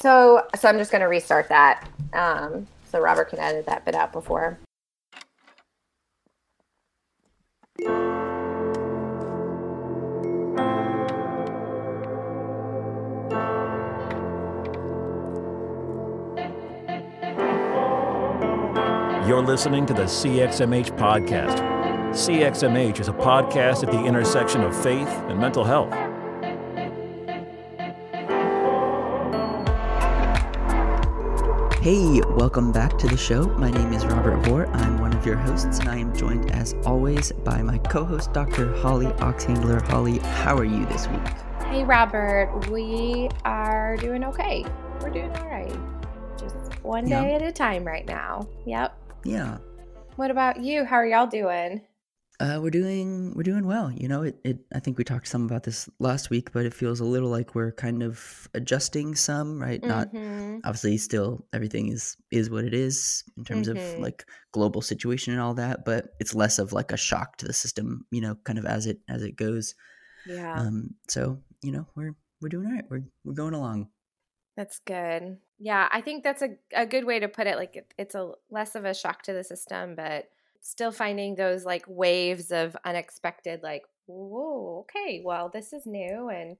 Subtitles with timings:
[0.00, 1.86] So, so I'm just going to restart that.
[2.14, 4.58] Um, so Robert can edit that bit out before.
[19.28, 21.60] You're listening to the CXMH podcast.
[22.12, 26.09] CXMH is a podcast at the intersection of faith and mental health.
[31.80, 33.46] Hey, welcome back to the show.
[33.56, 34.66] My name is Robert Vore.
[34.66, 38.34] I'm one of your hosts, and I am joined, as always, by my co host,
[38.34, 38.74] Dr.
[38.76, 39.80] Holly Oxhandler.
[39.88, 41.26] Holly, how are you this week?
[41.68, 42.68] Hey, Robert.
[42.70, 44.66] We are doing okay.
[45.00, 45.74] We're doing all right.
[46.38, 48.46] Just one day at a time right now.
[48.66, 48.94] Yep.
[49.24, 49.56] Yeah,
[50.16, 50.84] What about you?
[50.84, 51.80] How are y'all doing?
[52.40, 53.92] Uh, we're doing we're doing well.
[53.92, 54.58] You know, it, it.
[54.74, 57.54] I think we talked some about this last week, but it feels a little like
[57.54, 59.84] we're kind of adjusting some, right?
[59.84, 60.60] Not Mhm.
[60.64, 63.72] obviously still everything is is what it is in terms Mhm.
[63.94, 67.46] of like global situation and all that, but it's less of like a shock to
[67.46, 69.74] the system, you know, kind of as it as it goes.
[70.24, 72.84] Yeah, Um, so you know, we're we're doing all right.
[72.90, 73.90] We're we're going along.
[74.56, 75.38] that's good.
[75.58, 77.56] Yeah, I think that's a, a good way to put it.
[77.56, 80.26] Like, it, it's a less of a shock to the system, but
[80.60, 86.28] still finding those like waves of unexpected, like, whoa, okay, well, this is new.
[86.28, 86.56] And,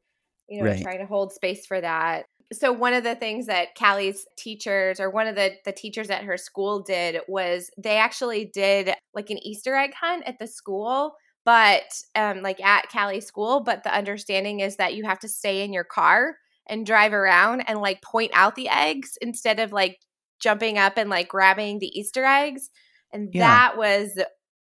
[0.49, 0.81] you know, Right.
[0.81, 2.27] trying to hold space for that.
[2.53, 6.25] So one of the things that Callie's teachers or one of the the teachers at
[6.25, 11.15] her school did was they actually did like an Easter egg hunt at the school,
[11.45, 11.85] but
[12.17, 15.73] um like at Callie's school, but the understanding is that you have to stay in
[15.73, 16.37] your car
[16.69, 20.01] and drive around and like point out the eggs instead of like
[20.41, 22.71] jumping up and like grabbing the Easter eggs.
[23.13, 23.39] And Yeah.
[23.39, 24.19] that was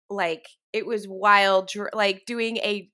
[0.09, 2.92] like it was wild like doing a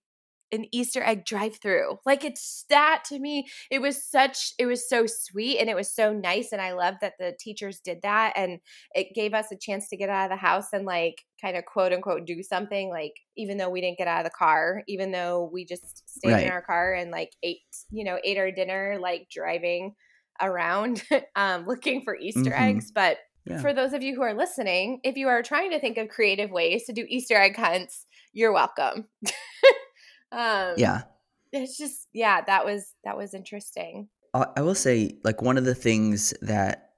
[0.52, 1.98] an Easter egg drive through.
[2.06, 5.94] Like it's that to me, it was such it was so sweet and it was
[5.94, 8.60] so nice and I love that the teachers did that and
[8.94, 11.66] it gave us a chance to get out of the house and like kind of
[11.66, 15.12] quote unquote do something like even though we didn't get out of the car, even
[15.12, 16.46] though we just stayed Right.
[16.46, 17.62] in our car and like ate,
[17.92, 19.96] you know, ate our dinner like driving
[20.42, 21.04] around
[21.36, 22.54] um looking for Easter Mhm.
[22.54, 23.60] eggs, but Yeah.
[23.60, 26.50] for those of you who are listening, if you are trying to think of creative
[26.52, 29.06] ways to do Easter egg hunts, you're welcome.
[30.32, 31.04] um, yeah.
[31.52, 34.10] it's just yeah, that was that was interesting.
[34.34, 36.90] I I will say, like, one of the things that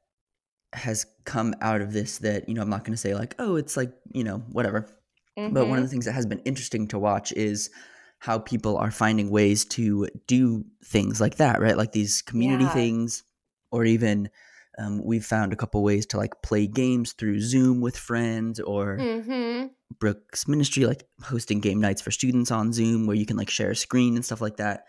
[0.74, 3.56] has come out of this that, you know, I'm not going to say, like, oh,
[3.56, 4.88] it's like, you know, whatever.
[5.52, 7.69] But one of the things that has been interesting to watch is
[8.18, 11.78] how people are finding ways to do things like that, right?
[11.78, 12.74] Like these community Yeah.
[12.74, 13.24] things,
[13.72, 14.29] or even
[14.77, 18.97] um, we've found a couple ways to like play games through Zoom with friends, or
[18.97, 19.71] Mhm.
[19.99, 23.71] Brooks Ministry, like hosting game nights for students on Zoom where you can like share
[23.71, 24.83] a screen and stuff like that.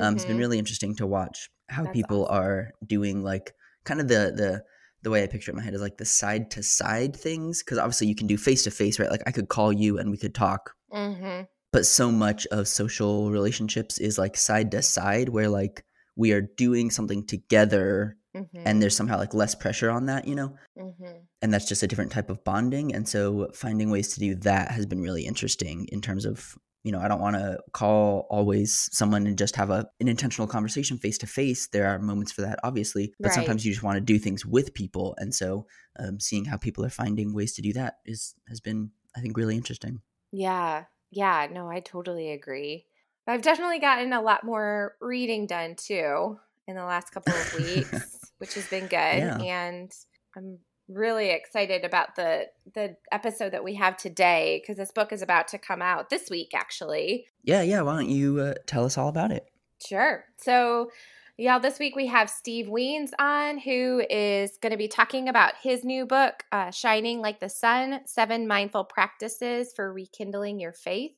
[0.00, 0.40] Um, it's been Mhm.
[0.40, 2.36] really interesting to watch how That's people awesome.
[2.44, 3.52] are doing like
[3.84, 4.64] kind of the the
[5.02, 7.62] the way I picture it in my head is like the side to side things
[7.62, 9.10] because obviously you can do face to face, right?
[9.10, 11.46] Like I could call you and we could talk, Mhm.
[11.72, 15.84] but so much of social relationships is like side to side where like
[16.16, 18.64] we are doing something together Mhm.
[18.64, 20.56] and there's somehow like less pressure on that, you know?
[20.76, 21.26] Mhm.
[21.42, 22.94] And that's just a different type of bonding.
[22.94, 26.92] And so finding ways to do that has been really interesting in terms of, you
[26.92, 30.98] know, I don't want to call always someone and just have a an intentional conversation
[30.98, 31.68] face to face.
[31.68, 33.34] There are moments for that, obviously, but Right.
[33.34, 35.14] sometimes you just want to do things with people.
[35.18, 35.66] And so
[35.98, 39.36] um, seeing how people are finding ways to do that is has been, I think,
[39.36, 40.02] really interesting.
[40.32, 40.86] Yeah.
[41.10, 42.88] Yeah, no, I totally agree.
[43.26, 48.18] I've definitely gotten a lot more reading done too in the last couple of weeks,
[48.38, 48.90] which has been good.
[48.90, 49.38] Yeah.
[49.38, 49.92] And
[50.36, 50.58] I'm
[50.88, 55.48] really excited about the the episode that we have today because this book is about
[55.48, 57.26] to come out this week actually.
[57.42, 57.82] Yeah, yeah.
[57.82, 59.46] Why don't you uh, tell us all about it?
[59.86, 60.24] Sure.
[60.38, 60.90] So,
[61.36, 65.54] y'all, this week we have Steve Wiens on, who is going to be talking about
[65.62, 71.12] his new book, uh, Shining Like the Sun Seven Mindful Practices for Rekindling Your Faith.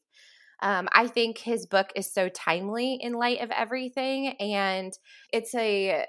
[0.63, 4.29] Um, I think his book is so timely in light of everything.
[4.41, 4.93] And
[5.33, 6.07] it's a,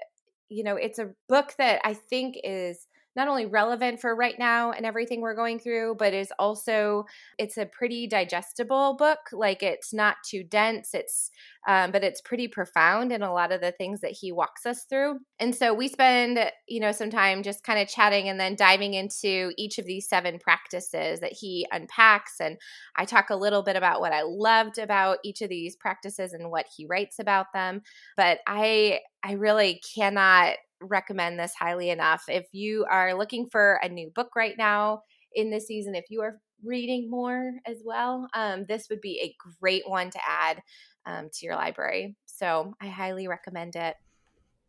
[0.48, 2.87] you know, it's a book that I think is
[3.18, 7.04] not only relevant for right now and everything we're going through but is also
[7.36, 9.18] it's a pretty digestible book.
[9.32, 10.94] Like it's not too dense.
[10.94, 11.30] It's
[11.66, 14.84] um, but it's pretty profound in a lot of the things that he walks us
[14.84, 15.18] through.
[15.38, 16.38] And so we spend
[16.68, 20.08] you know some time just kind of chatting and then diving into each of these
[20.08, 22.36] seven practices that he unpacks.
[22.40, 22.56] And
[22.96, 26.50] i talk a little bit about what i loved about each of these practices and
[26.50, 27.82] what he writes about them.
[28.16, 32.24] But i i really cannot recommend this highly enough.
[32.28, 35.02] If you are looking for a new book right now
[35.34, 39.34] in this season, if you are reading more as well, um, this would be a
[39.60, 40.62] great one to add
[41.06, 42.16] um, to your library.
[42.26, 43.96] So I highly recommend it.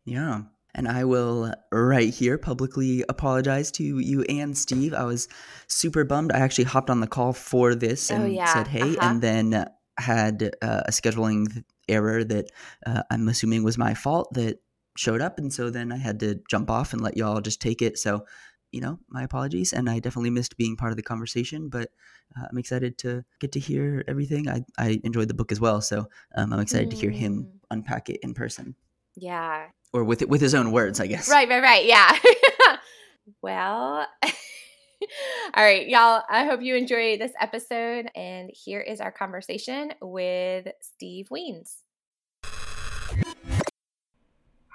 [0.05, 0.41] Yeah.
[0.75, 4.93] And I will right here publicly apologize to you and Steve.
[4.93, 5.27] I was
[5.67, 6.31] super bummed.
[6.31, 8.53] I actually hopped on the call for this Oh, and yeah.
[8.53, 8.97] said hey, Uh-huh.
[9.01, 9.65] and then
[9.97, 12.51] had uh, a scheduling error that
[12.85, 14.59] uh, I'm assuming was my fault that
[14.97, 15.37] showed up.
[15.39, 17.97] And so then I had to jump off and let y'all just take it.
[17.97, 18.25] So,
[18.71, 19.73] you know, my apologies.
[19.73, 21.89] And I definitely missed being part of the conversation, but
[22.37, 24.47] uh, I'm excited to get to hear everything.
[24.49, 25.81] I, I enjoyed the book as well.
[25.81, 27.59] So um, I'm excited to hear him Mm.
[27.71, 28.75] unpack it in person
[29.15, 29.67] Yeah.
[29.93, 31.29] or with it with his own words, I guess.
[31.29, 31.85] Right, right, right.
[31.85, 32.17] Yeah.
[33.41, 34.05] well,
[35.55, 36.23] all right, y'all.
[36.29, 38.09] I hope you enjoyed this episode.
[38.15, 41.83] And here is our conversation with Steve Wiens.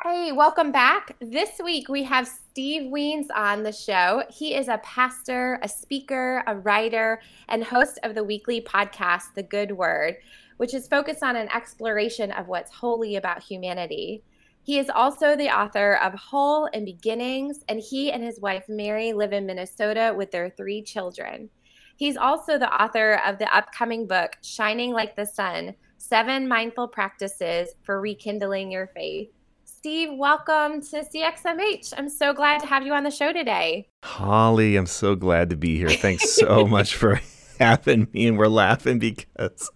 [0.02, 1.16] Hey, welcome back.
[1.20, 4.22] This week we have Steve Wiens on the show.
[4.30, 9.42] He is a pastor, a speaker, a writer, and host of the weekly podcast, The
[9.42, 10.16] Good Word,
[10.58, 14.22] which is focused on an exploration of what's holy about humanity.
[14.64, 19.12] He is also the author of Whole and Beginnings, and he and his wife Mary
[19.12, 21.50] live in Minnesota with their three children.
[21.96, 27.74] He's also the author of the upcoming book, Shining Like the Sun Seven Mindful Practices
[27.82, 29.28] for Rekindling Your Faith.
[29.64, 31.92] Steve, welcome to CXMH.
[31.98, 33.88] I'm so glad to have you on the show today.
[34.02, 35.90] Holly, I'm so glad to be here.
[35.90, 37.20] Thanks so much for
[37.58, 38.26] having me.
[38.26, 39.70] And we're laughing because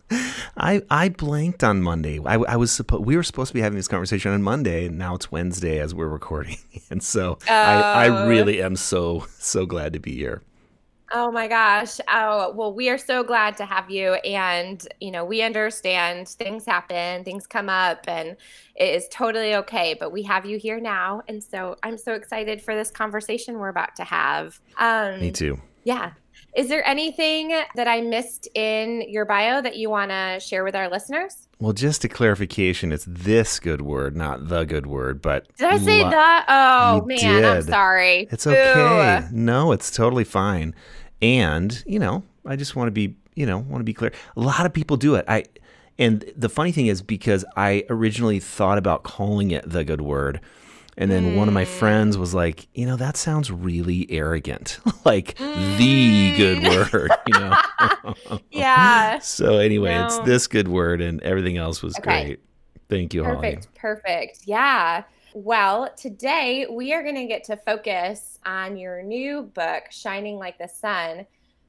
[0.56, 2.18] I I blanked on Monday.
[2.24, 4.98] I, I was supposed we were supposed to be having this conversation on Monday, and
[4.98, 6.58] now it's Wednesday as we're recording.
[6.90, 8.12] And so I, I Oh.
[8.26, 10.42] really am so so glad to be here.
[11.10, 12.00] Oh my gosh.
[12.06, 14.12] Oh, well, we are so glad to have you.
[14.14, 18.36] And, you know, we understand things happen, things come up, and
[18.76, 19.94] it is totally okay.
[19.98, 21.22] But we have you here now.
[21.26, 24.60] And so I'm so excited for this conversation we're about to have.
[24.76, 25.58] Um, Me too.
[25.84, 26.12] Yeah.
[26.54, 30.74] Is there anything that I missed in your bio that you want to share with
[30.74, 31.48] our listeners?
[31.60, 35.78] Well, just a clarification, it's this good word, not the good word, but Did I
[35.78, 36.46] say lo- that?
[36.48, 37.44] Oh, man.
[37.44, 38.28] I'm sorry.
[38.30, 39.26] It's okay.
[39.32, 40.74] No, it's totally fine.
[41.20, 44.12] And, you know, I just want to be, you know, want to be clear.
[44.36, 45.24] A lot of people do it.
[45.28, 45.44] I
[45.98, 50.40] and the funny thing is because I originally thought about calling it the good word.
[51.00, 54.80] And then one of my friends was like, you know, that sounds really arrogant.
[55.04, 57.56] like the good word, you know.
[58.50, 59.20] Yeah.
[59.20, 62.24] so anyway, it's this good word and everything else was Okay.
[62.24, 62.40] great.
[62.88, 63.36] Thank you, Holly.
[63.36, 63.74] Perfect.
[63.74, 64.38] Perfect.
[64.44, 65.04] Yeah.
[65.34, 70.58] Well, today we are going to get to focus on your new book, Shining Like
[70.58, 71.26] the Sun.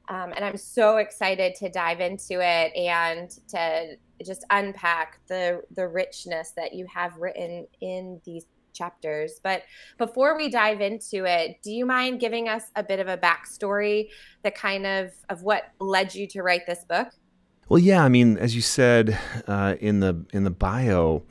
[0.07, 3.95] Um, and I'm so excited to dive into it and to
[4.25, 8.45] just unpack the the richness that you have written in these
[8.79, 9.39] chapters.
[9.43, 9.63] But
[9.97, 14.09] before we dive into it, do you mind giving us a bit of a backstory,
[14.43, 17.09] the kind of of what led you to write this book?
[17.67, 21.23] Well, yeah, I mean, as you said uh, in the in the bio,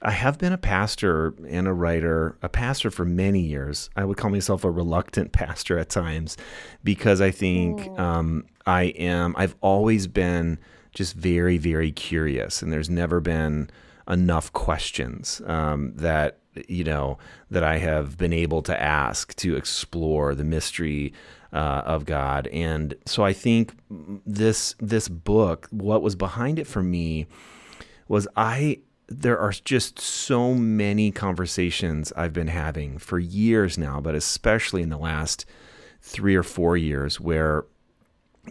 [0.00, 3.90] I have been a pastor and a writer, a pastor for many years.
[3.94, 6.36] I would call myself a reluctant pastor at times
[6.82, 9.34] because I think um, I am.
[9.36, 10.58] I've always been
[10.94, 13.70] just very, very curious, and there's never been
[14.08, 16.38] enough questions um, that
[16.68, 17.18] you know
[17.50, 21.12] that I have been able to ask to explore the mystery
[21.52, 22.46] uh, of God.
[22.48, 23.74] And so I think
[24.26, 27.26] this this book, what was behind it for me,
[28.08, 34.14] was I there are just so many conversations I've been having for years now, but
[34.14, 35.44] especially in the last
[36.00, 37.64] three or four years, where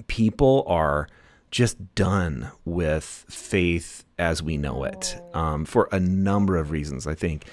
[0.08, 1.08] people are
[1.50, 7.05] just done with faith as we know it um, for a number of reasons.
[7.08, 7.46] I think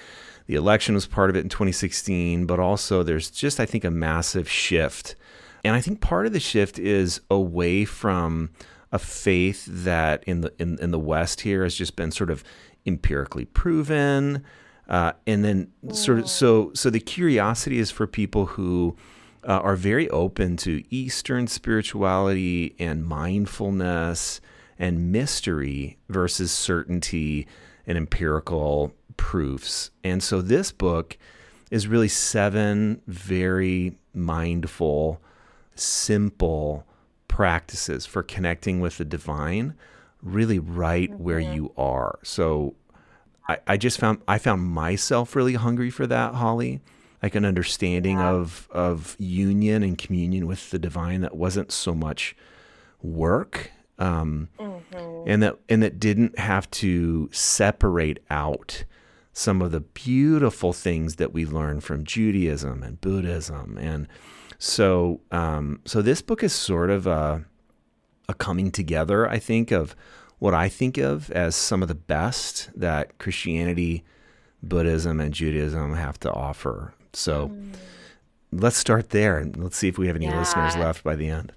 [0.49, 3.91] the election was part of it in 2016, but also there's just, I think, a
[3.91, 5.15] massive shift.
[5.63, 8.51] And I think part of the shift is away from
[8.91, 12.43] a faith that in the in, in the West here has just been sort of
[12.87, 14.43] empirically proven.
[14.89, 18.97] Uh, and then sort of so so the curiosity is for people who
[19.47, 24.41] uh, are very open to Eastern spirituality and mindfulness
[24.79, 27.47] and mystery versus certainty
[27.87, 29.91] and empirical proofs.
[30.03, 31.19] And so this book
[31.71, 35.21] is really seven very mindful,
[35.75, 36.87] simple
[37.29, 39.75] practices for connecting with the divine,
[40.23, 42.19] really right where you are.
[42.23, 42.75] So
[43.49, 46.81] I, I just found I found myself really hungry for that, Holly.
[47.23, 52.37] Like an understanding of of union and communion with the divine that wasn't so much
[53.03, 54.49] work, um,
[55.27, 58.85] and that and that didn't have to separate out
[59.39, 64.09] some of the beautiful things that we learn from Judaism and Buddhism, and
[64.59, 67.45] so um, so this book is sort of a
[68.29, 69.95] a coming together, I think, of
[70.41, 74.05] what I think of as some of the best that Christianity
[74.61, 76.95] Buddhism and Judaism have to offer.
[77.13, 77.75] So mm.
[78.51, 80.39] let's start there and let's see if we have any yeah.
[80.39, 81.53] listeners left by the end.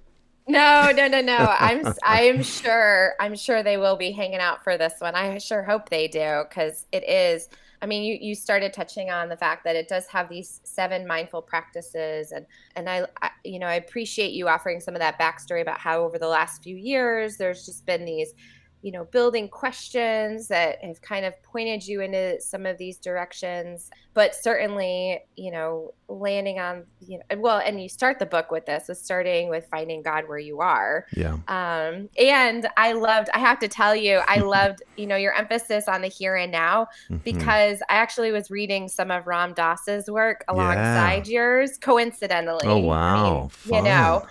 [0.47, 1.35] No, no, no, no.
[1.59, 5.15] I'm I'm sure I'm sure they will be hanging out for this one.
[5.15, 7.49] I sure hope they do because it is.
[7.81, 11.07] I mean, you, you started touching on the fact that it does have these seven
[11.07, 12.45] mindful practices, and
[12.75, 16.03] and I, I you know I appreciate you offering some of that backstory about how
[16.03, 18.33] over the last few years there's just been these
[18.81, 23.91] you know, building questions that have kind of pointed you into some of these directions.
[24.13, 28.65] But certainly, you know, landing on, you know, well, and you start the book with
[28.65, 31.05] this, with starting with finding God where you are.
[31.13, 31.33] Yeah.
[31.47, 35.87] Um, and I loved, I have to tell you, I loved, you know, your emphasis
[35.87, 37.17] on the here and now mm-hmm.
[37.17, 41.33] because I actually was reading some of Ram Dass's work alongside yeah.
[41.33, 42.67] yours, coincidentally.
[42.67, 43.49] Oh, wow.
[43.65, 44.25] I mean, you know,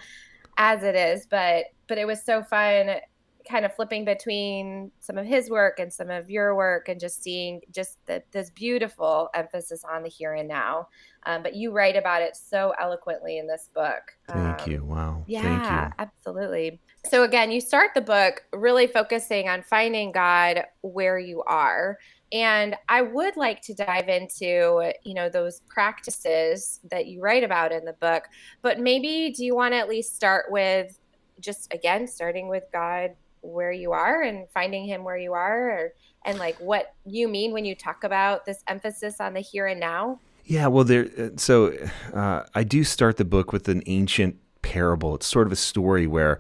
[0.56, 3.00] as it is, but but it was so fun
[3.48, 7.22] kind of flipping between some of his work and some of your work and just
[7.22, 10.88] seeing just the, this beautiful emphasis on the here and now.
[11.26, 14.02] Um, but you write about it so eloquently in this book.
[14.28, 16.80] Thank um, you wow yeah absolutely.
[17.06, 21.98] So again you start the book really focusing on finding god where you are.
[22.32, 27.72] And i would like to dive into you know those practices that you write about
[27.72, 28.24] in the book.
[28.62, 30.98] But maybe do you want to at least start with
[31.40, 33.10] just again starting with god
[33.42, 35.92] where you are and finding him where you are or,
[36.24, 39.80] and like what you mean when you talk about this emphasis on the here and
[39.80, 40.20] now?
[40.44, 41.72] Yeah well there uh, so
[42.12, 45.14] uh, i do start the book with an ancient parable.
[45.14, 46.38] It's sort of a story where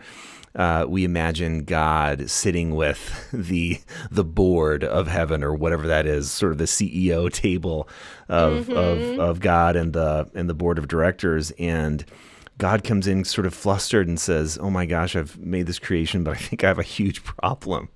[0.54, 3.80] uh, we imagine God sitting with the
[4.10, 7.88] the board of heaven or whatever that is, sort of the CEO table
[8.28, 8.72] of, mm-hmm.
[8.72, 12.04] of, of God and the and the board of directors, and
[12.60, 16.22] God comes in sort of flustered and says, "Oh my gosh, I've made this creation,
[16.22, 17.88] but I think I have a huge problem."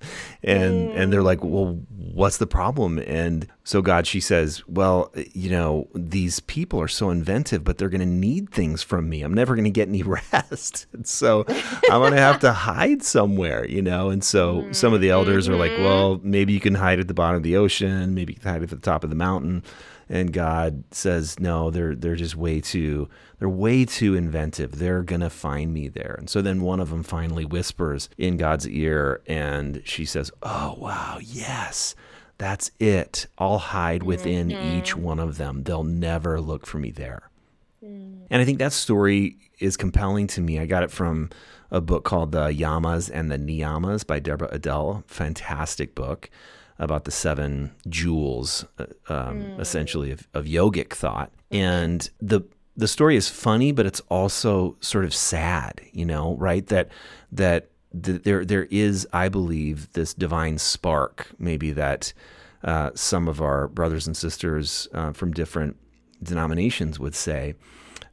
[0.43, 0.97] And mm.
[0.97, 5.87] and they're like, "Well, what's the problem?" And so God she says, "Well, you know,
[5.93, 9.21] these people are so inventive, but they're going to need things from me.
[9.21, 10.01] I'm never going to get any
[10.33, 10.87] rest.
[11.03, 14.71] so I'm going to have to hide somewhere, you know." And so mm-hmm.
[14.73, 15.83] some of the elders are like, mm-hmm.
[15.83, 18.63] "Well, maybe you can hide at the bottom of the ocean, maybe you can hide
[18.63, 19.63] at the top of the mountain."
[20.09, 23.09] And God says, "No, they're they're just way too
[23.39, 24.79] they're way too inventive.
[24.79, 28.67] They're gonna find me there." And so then one of them finally whispers in God's
[28.67, 31.95] ear, and she says, "Oh wow, yes."
[32.37, 33.27] That's it.
[33.37, 34.77] I'll hide within mm-hmm.
[34.77, 35.63] each one of them.
[35.63, 37.29] They'll never look for me there.
[37.81, 38.23] Mm.
[38.29, 40.59] And I think that story is compelling to me.
[40.59, 41.29] I got it from
[41.71, 45.03] a book called The Yamas and the Niyamas by Deborah Adele.
[45.07, 46.29] Fantastic book
[46.79, 49.59] about the seven jewels, uh, um, mm.
[49.59, 51.31] essentially of, of yogic thought.
[51.51, 52.41] And the
[52.77, 56.65] the story is funny, but it's also sort of sad, you know, right?
[56.67, 56.89] That
[57.31, 62.13] that there there is, I believe, this divine spark, maybe that
[62.63, 65.77] uh, some of our brothers and sisters uh, from different
[66.21, 67.55] denominations would say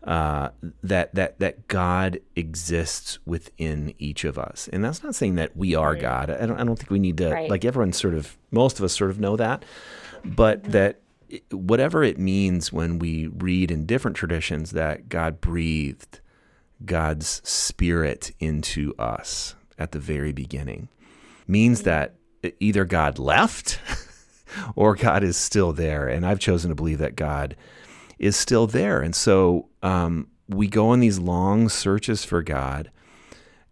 [0.05, 0.51] uh,
[0.83, 5.75] that that that God exists within each of us, and that's not saying that we
[5.75, 5.95] are.
[5.95, 6.31] God.
[6.31, 7.51] I don't I don't think we need to right.
[7.51, 9.65] like everyone sort of most of us sort of know that,
[10.25, 10.73] but mm-hmm.
[10.73, 11.01] that
[11.51, 16.21] whatever it means when we read in different traditions that God breathed
[16.85, 20.89] God's spirit into us at the very beginning
[21.47, 21.91] means mm-hmm.
[21.91, 22.15] that
[22.61, 23.81] either God left
[24.77, 27.57] or God is still there, and I've chosen to believe that God
[28.23, 29.03] is still there.
[29.03, 32.91] And so um, we go on these long searches for God,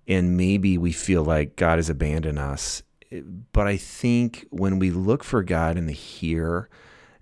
[0.07, 2.83] and maybe we feel like God has abandoned us.
[3.53, 6.69] But I think when we look for God in the here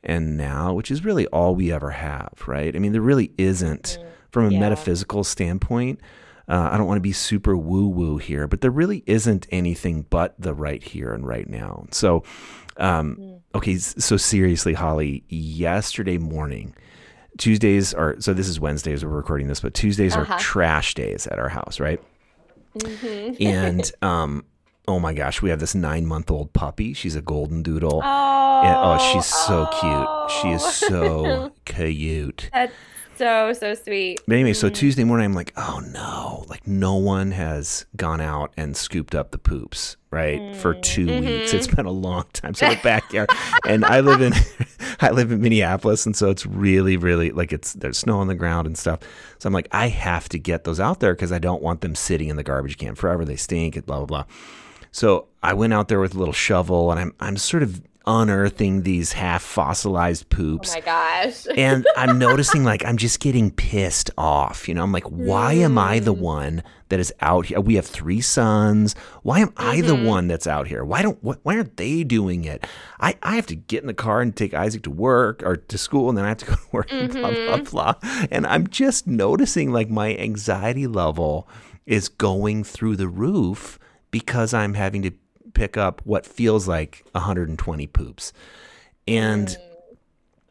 [0.03, 2.75] and now, which is really all we ever have, right?
[2.75, 4.09] I mean, there really isn't, mm-hmm.
[4.33, 4.61] from a yeah.
[4.61, 6.01] metaphysical standpoint.
[6.49, 10.07] Uh, I don't want to be super woo woo here, but there really isn't anything
[10.09, 11.87] but the right here and right now.
[11.91, 12.23] So,
[12.79, 13.41] um, mm.
[13.55, 16.75] okay, so seriously, Holly, yesterday morning,
[17.39, 20.35] Tuesdays are so this is Wednesdays we're recording this, but Tuesdays uh-huh.
[20.35, 22.01] are trash days at our house, right?
[22.77, 23.43] Mm-hmm.
[23.43, 24.45] and um,
[24.87, 26.93] oh my gosh, we have this nine month old puppy.
[26.93, 28.03] She's a golden doodle.
[28.05, 30.29] Oh, and, oh she's so oh.
[30.29, 30.43] cute.
[30.43, 32.51] She is so cute.
[32.53, 32.73] That's
[33.19, 34.21] so so sweet.
[34.27, 34.75] But anyway, so mm.
[34.75, 39.33] Tuesday morning, I'm like, oh no, like no one has gone out and scooped up
[39.33, 40.41] the poops, right?
[40.41, 40.57] Mm.
[40.57, 41.27] For 2 mm-hmm.
[41.27, 41.53] weeks.
[41.53, 42.55] It's been a long time.
[42.55, 43.31] So the backyard,
[43.67, 44.33] and I live in
[45.01, 48.35] I live in Minneapolis, and so it's really, really like it's there's snow on the
[48.35, 49.01] ground and stuff.
[49.39, 51.95] So I'm like, I have to get those out there because I don't want them
[51.95, 53.25] sitting in the garbage can forever.
[53.25, 53.85] They stink.
[53.87, 54.25] Blah blah blah.
[54.91, 58.83] So I went out there with a little shovel, and I'm I'm sort of unearthing
[58.83, 60.71] these half fossilized poops.
[60.73, 61.47] Oh my gosh.
[61.57, 64.67] and I'm noticing like I'm just getting pissed off.
[64.69, 66.19] You know, I'm like, why am I the Mm.
[66.21, 67.61] one that is out here?
[67.61, 68.95] We have three sons.
[69.23, 70.07] Why am I the Mm-hmm.
[70.07, 70.85] one that's out here?
[70.85, 72.67] Why don't wh- why aren't they doing it?
[72.99, 75.77] I, I have to get in the car and take Isaac to work or to
[75.79, 76.89] school, and then I have to go to work.
[76.91, 77.65] and Blah blah Mm-hmm.
[77.71, 77.95] blah.
[78.31, 81.47] And I'm just noticing like my anxiety level
[81.87, 83.79] is going through the roof
[84.11, 85.11] because I'm having to
[85.59, 88.33] pick up what feels like 120 poops.
[89.09, 89.57] And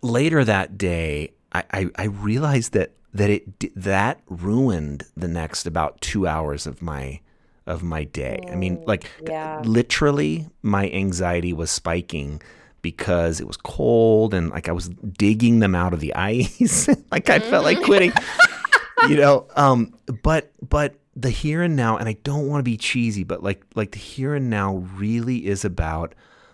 [0.01, 6.01] later that day, I, I, I realized that that it that ruined the next about
[6.01, 7.21] two hours of my
[7.65, 8.39] of my day.
[8.51, 9.61] I mean, like yeah.
[9.63, 12.41] literally, my anxiety was spiking
[12.81, 16.89] because it was cold and like I was digging them out of the ice.
[17.11, 18.11] like I felt like quitting.
[19.07, 22.77] you know, um, but but the here and now, and I don't want to be
[22.77, 26.13] cheesy, but like like the here and now really is about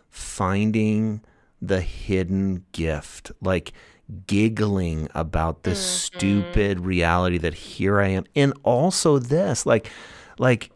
[0.09, 1.21] finding
[1.61, 3.73] the hidden gift, like
[4.25, 6.17] giggling about this mm-hmm.
[6.17, 9.91] stupid reality that here I am, and also this, like
[10.39, 10.71] like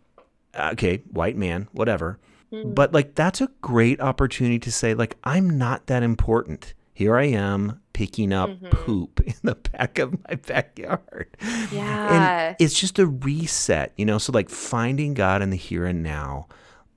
[0.54, 2.20] okay, white man, whatever.
[2.52, 2.76] Mm.
[2.76, 6.74] But like that's a great opportunity to say like I'm not that important.
[6.98, 8.70] Here I am picking up mm-hmm.
[8.70, 11.28] poop in the back of my backyard.
[11.72, 12.48] Yeah.
[12.48, 16.02] And it's just a reset, you know, so like finding God in the here and
[16.02, 16.48] now.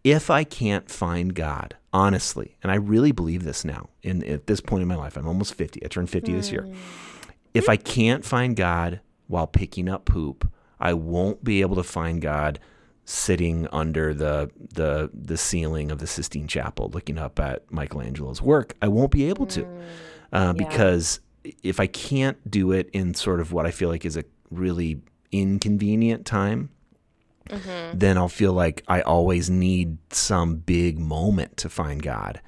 [0.02, 4.62] If I can't find God, honestly, and I really believe this now in at this
[4.62, 5.84] point in my life, I'm almost 50.
[5.84, 6.62] I turned 50 this year.
[6.62, 6.74] Mm.
[7.52, 12.22] If I can't find God while picking up poop, I won't be able to find
[12.22, 12.58] God
[13.04, 18.74] sitting under the the the ceiling of the Sistine Chapel looking up at Michelangelo's work.
[18.80, 19.66] I won't be able to
[20.32, 21.20] uh, because
[21.62, 25.00] if I can't do it in sort of what I feel like is a really
[25.32, 26.70] inconvenient time,
[27.94, 32.40] then I'll feel like I always need some big moment to find God.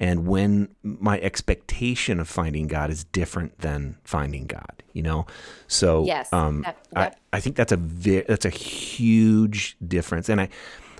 [0.00, 5.26] And when my expectation of finding God is different than finding God, you know,
[5.66, 6.32] so Yes.
[6.32, 6.86] um, Yep.
[6.96, 7.14] Yep.
[7.32, 10.28] I, I think that's a ve- that's a huge difference.
[10.28, 10.48] And I,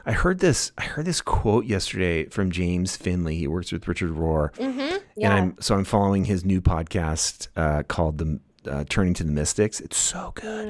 [0.06, 3.36] I heard this I heard this quote yesterday from James Finley.
[3.36, 4.98] He works with Richard Rohr, Yeah.
[5.30, 9.30] and I'm so I'm following his new podcast uh, called the uh, Turning to the
[9.32, 9.80] Mystics.
[9.80, 10.68] It's so good.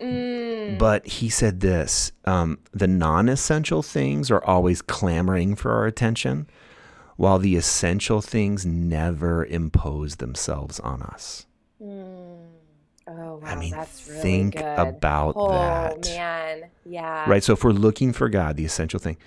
[0.00, 6.46] Mm, But he said this: um, the non-essential things are always clamoring for our attention,
[7.20, 11.44] while the essential things never impose themselves on us.
[11.78, 12.38] oh
[13.06, 14.78] wow, I mean, that's really think good.
[14.78, 16.00] about oh, that.
[16.06, 16.70] man.
[16.86, 17.28] Yeah.
[17.28, 17.44] Right.
[17.44, 19.18] So if we're looking for God, the essential thing,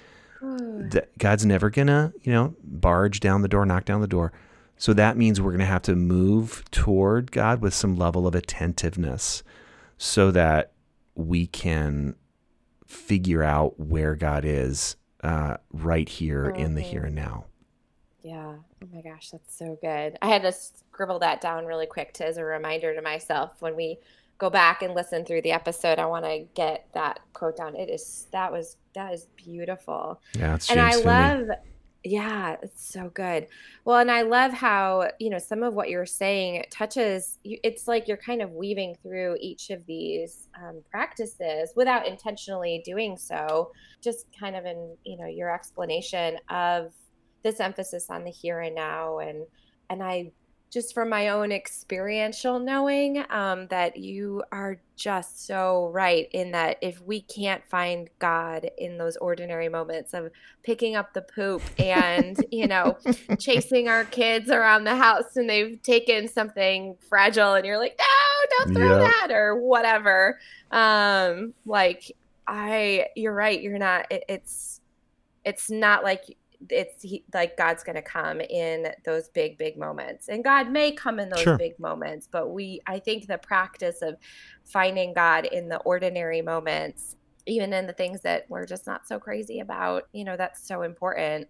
[0.41, 4.33] that God's never gonna, you know, barge down the door, knock down the door.
[4.75, 9.43] So that means we're gonna have to move toward God with some level of attentiveness,
[9.99, 10.71] so that
[11.13, 12.15] we can
[12.87, 17.45] figure out where God is uh, right here in the here and now.
[18.23, 18.55] Yeah.
[18.81, 20.17] Oh my gosh, that's so good.
[20.21, 23.75] I had to scribble that down really quick to, as a reminder to myself when
[23.75, 23.99] we
[24.37, 25.99] go back and listen through the episode.
[25.99, 27.75] I want to get that quote down.
[27.75, 30.21] It is that was that is beautiful.
[30.33, 31.49] Yeah, it's and I love
[32.05, 33.47] yeah, it's so good.
[33.85, 37.87] Well, and I love how, you know, some of what you're saying touches you it's
[37.87, 43.71] like you're kind of weaving through each of these um, practices without intentionally doing so,
[44.01, 46.91] just kind of in, you know, your explanation of
[47.43, 49.45] this emphasis on the here and now and
[49.89, 50.31] and I
[50.71, 56.77] just from my own experiential knowing um, that you are just so right in that
[56.81, 60.31] if we can't find God in those ordinary moments of
[60.63, 62.97] picking up the poop and you know
[63.37, 68.65] chasing our kids around the house and they've taken something fragile and you're like no
[68.65, 69.11] don't throw Yep.
[69.11, 70.39] that or whatever
[70.71, 72.11] um like
[72.47, 74.81] I you're right you're not it, it's
[75.45, 76.35] it's not like
[76.69, 80.91] it's he, like God's going to come in those big big moments and God may
[80.91, 81.57] come in those Sure.
[81.57, 84.15] big moments but we I think the practice of
[84.63, 89.19] finding God in the ordinary moments even in the things that we're just not so
[89.19, 91.47] crazy about you know that's so important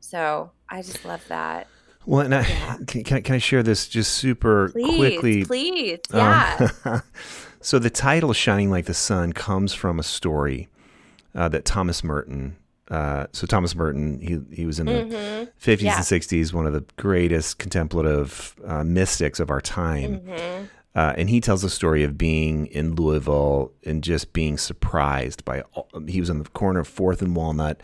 [0.00, 1.66] so I just love that
[2.06, 2.76] Well, and I, Yeah.
[2.86, 5.44] can, can, I- can I share this just super please quickly?
[5.44, 7.00] please Um, yeah
[7.60, 10.68] so the title "Shining Like the Sun" comes from a story
[11.34, 12.56] uh, that Thomas Merton.
[12.90, 15.48] Uh, so Thomas Merton, he he was in the Mhm.
[15.58, 15.96] 50s Yeah.
[15.96, 20.20] and 60s, one of the greatest contemplative uh, mystics of our time.
[20.20, 20.68] Mhm.
[20.94, 25.60] Uh, and he tells the story of being in Louisville and just being surprised by.
[25.74, 27.82] All, he was on the corner of Fourth and Walnut,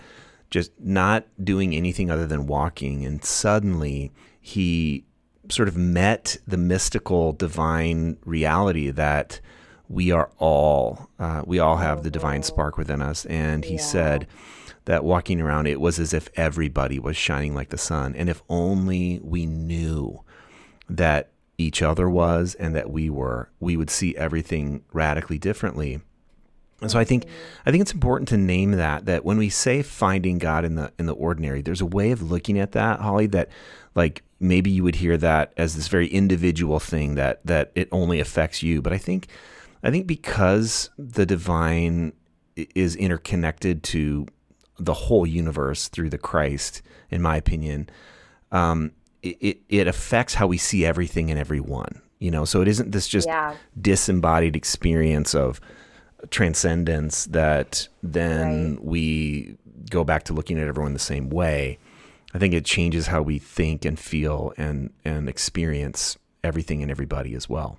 [0.51, 5.05] just not doing anything other than walking, and suddenly he
[5.51, 9.40] sort of met the mystical, divine reality that
[9.88, 13.27] we are all, uh, we all have the divine spark within us.
[13.27, 13.81] And he Yeah.
[13.83, 14.27] said,
[14.87, 18.14] that walking around, it was as if everybody was shining like the sun.
[18.14, 20.23] And if only we knew
[20.88, 26.01] that each other was and that we were, we would see everything radically differently.
[26.81, 27.25] And so I think
[27.64, 30.92] I think it's important to name that that when we say finding God in the
[30.99, 33.49] in the ordinary, there's a way of looking at that, Holly, that
[33.94, 38.20] like maybe you would hear that as this very individual thing that that it only
[38.20, 38.83] affects you.
[38.83, 39.29] But I think
[39.83, 42.12] I think because the divine
[42.57, 44.27] is interconnected to
[44.78, 47.88] the whole universe through the Christ, in my opinion,
[48.52, 52.00] um, it, it affects how we see everything and everyone.
[52.18, 53.54] You know, so it isn't this just Yeah.
[53.80, 55.60] disembodied experience of
[56.30, 58.84] transcendence that then Right.
[58.84, 59.56] we
[59.90, 61.78] go back to looking at everyone the same way.
[62.32, 67.34] I think it changes how we think and feel and and experience everything and everybody
[67.34, 67.78] as well.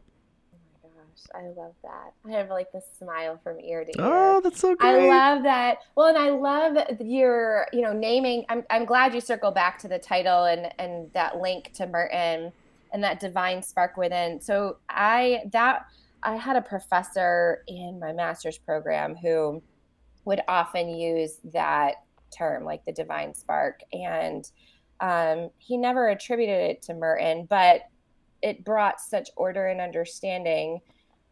[1.46, 2.14] I love that.
[2.26, 4.06] I have like this smile from ear to ear.
[4.06, 4.90] Oh, that's so great.
[4.90, 5.80] I love that.
[5.96, 8.46] Well, and I love your, you know, naming.
[8.50, 12.52] I'm, I'm glad you circle back to the title and and that link to Merton
[12.94, 14.42] and that divine spark within.
[14.42, 15.86] So I that
[16.24, 19.62] I had a professor in my master's program who
[20.26, 21.96] would often use that
[22.36, 24.50] term, like the divine spark, and
[25.00, 27.82] um, he never attributed it to Merton, but
[28.42, 30.80] it brought such order and understanding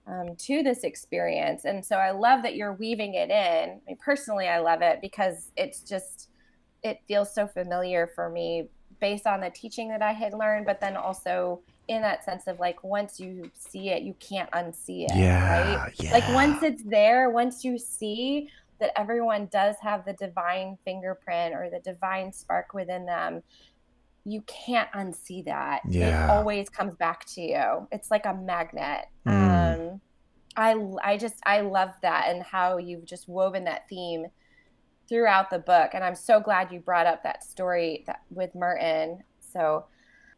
[0.08, 1.66] um, to this experience.
[1.66, 3.70] And so I love that you're weaving it in.
[3.70, 6.30] I mean, personally, I love it because it's just,
[6.84, 8.68] it feels so familiar for me
[9.00, 12.60] based on the teaching that I had learned, but then also in that sense of
[12.60, 15.16] like, once you see it, you can't unsee it.
[15.16, 15.94] Yeah, Right.
[16.00, 16.12] yeah.
[16.12, 21.70] Like, once it's there, once you see that everyone does have the divine fingerprint or
[21.70, 23.42] the divine spark within them,
[24.26, 25.82] you can't unsee that.
[25.88, 26.26] Yeah.
[26.26, 27.88] It always comes back to you.
[27.92, 29.06] It's like a magnet.
[29.28, 29.92] Mm.
[29.94, 30.02] Um,
[30.56, 34.28] I, I just, I love that and how you've just woven that theme
[35.10, 35.92] throughout the book.
[35.94, 39.24] And I'm so glad you brought up that story that, with Merton.
[39.52, 39.86] So,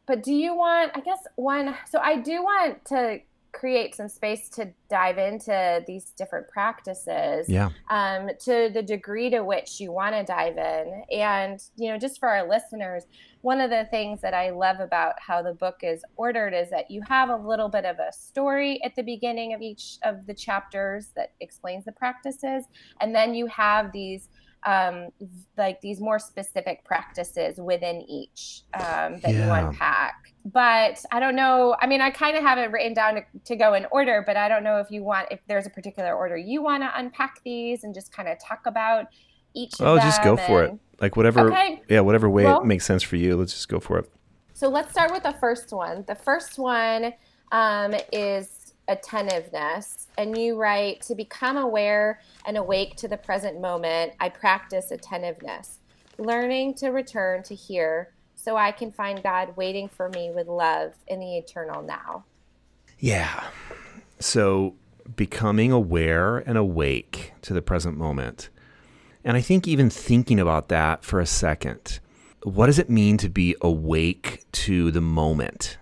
[0.07, 3.19] but do you want, I guess, one, so I do want to
[3.51, 7.69] create some space to dive into these different practices yeah.
[7.89, 11.03] um, to the degree to which you want to dive in.
[11.11, 13.03] And, you know, just for our listeners,
[13.45, 16.89] one of the things that I love about how the book is ordered is that
[16.89, 20.33] you have a little bit of a story at the beginning of each of the
[20.33, 22.65] chapters that explains the practices.
[23.01, 24.29] And then you have these.
[24.67, 25.09] Um,
[25.59, 30.15] like these more specific practices within each um, that you unpack.
[30.43, 31.75] But I don't know.
[31.79, 34.37] I mean, I kind of have it written down to, to go in order, but
[34.37, 37.43] I don't know if you want, if there's a particular order you want to unpack
[37.43, 39.05] these and just kind of talk about
[39.55, 40.73] each Oh, just go for it.
[41.01, 41.51] Like whatever.
[41.51, 41.81] Okay.
[41.89, 43.35] Yeah, whatever way Well- it makes sense for you.
[43.35, 44.09] Let's just go for it.
[44.53, 46.05] So let's start with the first one.
[46.07, 47.13] The first one
[47.51, 50.07] um, is attentiveness.
[50.17, 55.79] And you write to become aware and awake to the present moment, I practice attentiveness,
[56.17, 60.93] learning to return to here so I can find God waiting for me with love
[61.07, 62.25] in the eternal now.
[62.99, 63.45] Yeah.
[64.19, 64.75] So
[65.15, 68.49] becoming aware and awake to the present moment.
[69.25, 71.99] And I think even thinking about that for a second,
[72.43, 75.79] what does it mean to be awake to the moment?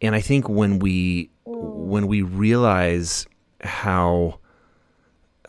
[0.00, 3.26] And I think when we when we realize
[3.60, 4.40] how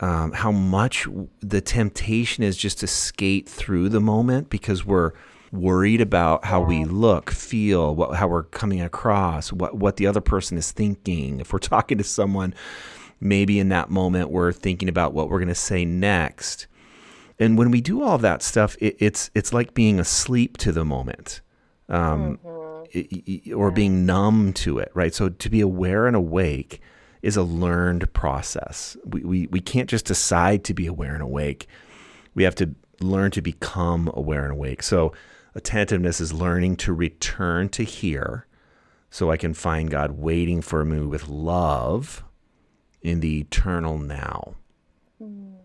[0.01, 1.07] um, how much
[1.39, 5.13] the temptation is just to skate through the moment because we're
[5.53, 10.19] worried about how we look, feel, what, how we're coming across, what what the other
[10.19, 11.39] person is thinking.
[11.39, 12.53] If we're talking to someone,
[13.21, 16.67] maybe in that moment we're thinking about what we're going to say next.
[17.39, 20.85] And when we do all that stuff, it, it's it's like being asleep to the
[20.85, 21.41] moment,
[21.89, 22.39] um,
[22.95, 25.13] i- i- or being numb to it, right?
[25.13, 26.79] So to be aware and awake
[27.21, 28.95] is a learned process.
[29.05, 31.67] We, we we can't just decide to be aware and awake.
[32.35, 34.81] We have to learn to become aware and awake.
[34.83, 35.11] So
[35.55, 38.45] attentiveness is learning to return to here,
[39.09, 42.23] so I can find God waiting for me with love
[43.01, 44.55] in the eternal now.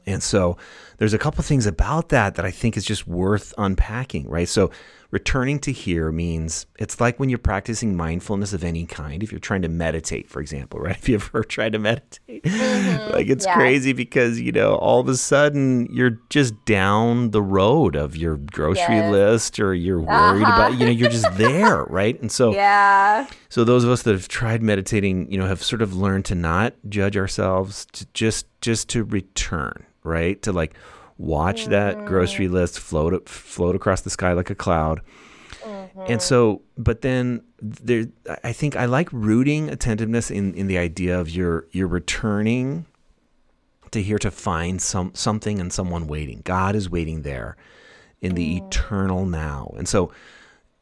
[0.07, 0.57] And so
[0.99, 4.49] there's a couple things about that that I think is just worth unpacking, right?
[4.49, 4.71] So
[5.11, 9.23] returning to here means it's like when you're practicing mindfulness of any kind.
[9.23, 10.97] If you're trying to meditate, for example, right?
[10.97, 13.13] If you ever tried to meditate, mm-hmm.
[13.13, 13.55] like it's Yeah.
[13.55, 18.37] crazy because, you know, all of a sudden you're just down the road of your
[18.37, 19.11] grocery Yes.
[19.11, 20.53] list or you're worried uh-huh.
[20.69, 22.21] about, you know, you're just there, right?
[22.21, 23.27] And so Yeah.
[23.49, 26.35] so those of us that have tried meditating, you know, have sort of learned to
[26.35, 30.41] not judge ourselves, to just just to return, right?
[30.43, 30.75] To like
[31.19, 35.01] watch that grocery list float float across the sky like a cloud.
[36.07, 38.07] And so, but then there,
[38.43, 42.87] I think I like rooting attentiveness in in the idea of you're you're returning
[43.91, 46.43] to here to find some something and someone waiting.
[46.45, 47.57] God is waiting there
[48.21, 48.67] in the mm.
[48.67, 49.75] eternal now.
[49.77, 50.13] And so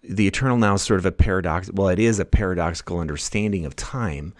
[0.02, 1.70] the eternal now is sort of a paradox.
[1.72, 4.34] Well, it is a paradoxical understanding of time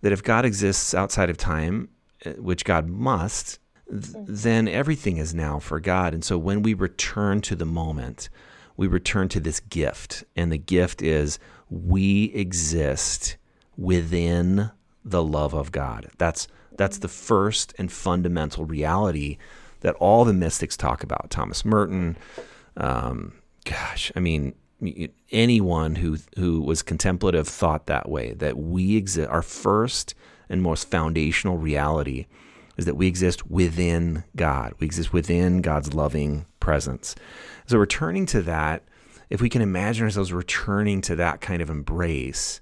[0.00, 1.88] that if God exists outside of time,
[2.24, 3.58] eh, which God must,
[3.90, 4.26] th- mm.
[4.28, 6.14] then everything is now for God.
[6.14, 8.28] And so when we return to the moment,
[8.76, 10.24] we return to this gift.
[10.36, 11.38] And the gift is
[11.70, 13.36] we exist
[13.76, 14.70] within
[15.04, 16.08] the love of God.
[16.18, 19.38] That's that's the first and fundamental reality
[19.80, 21.30] that all the mystics talk about.
[21.30, 22.18] Thomas Merton,
[22.76, 23.32] um,
[23.64, 24.54] gosh, I mean,
[25.30, 28.32] anyone who who was contemplative thought that way.
[28.34, 29.30] That we exist.
[29.30, 30.14] Our first
[30.48, 32.26] and most foundational reality
[32.76, 34.74] is that we exist within God.
[34.78, 37.14] We exist within God's loving presence.
[37.66, 38.82] So returning to that,
[39.30, 42.60] if we can imagine ourselves returning to that kind of embrace,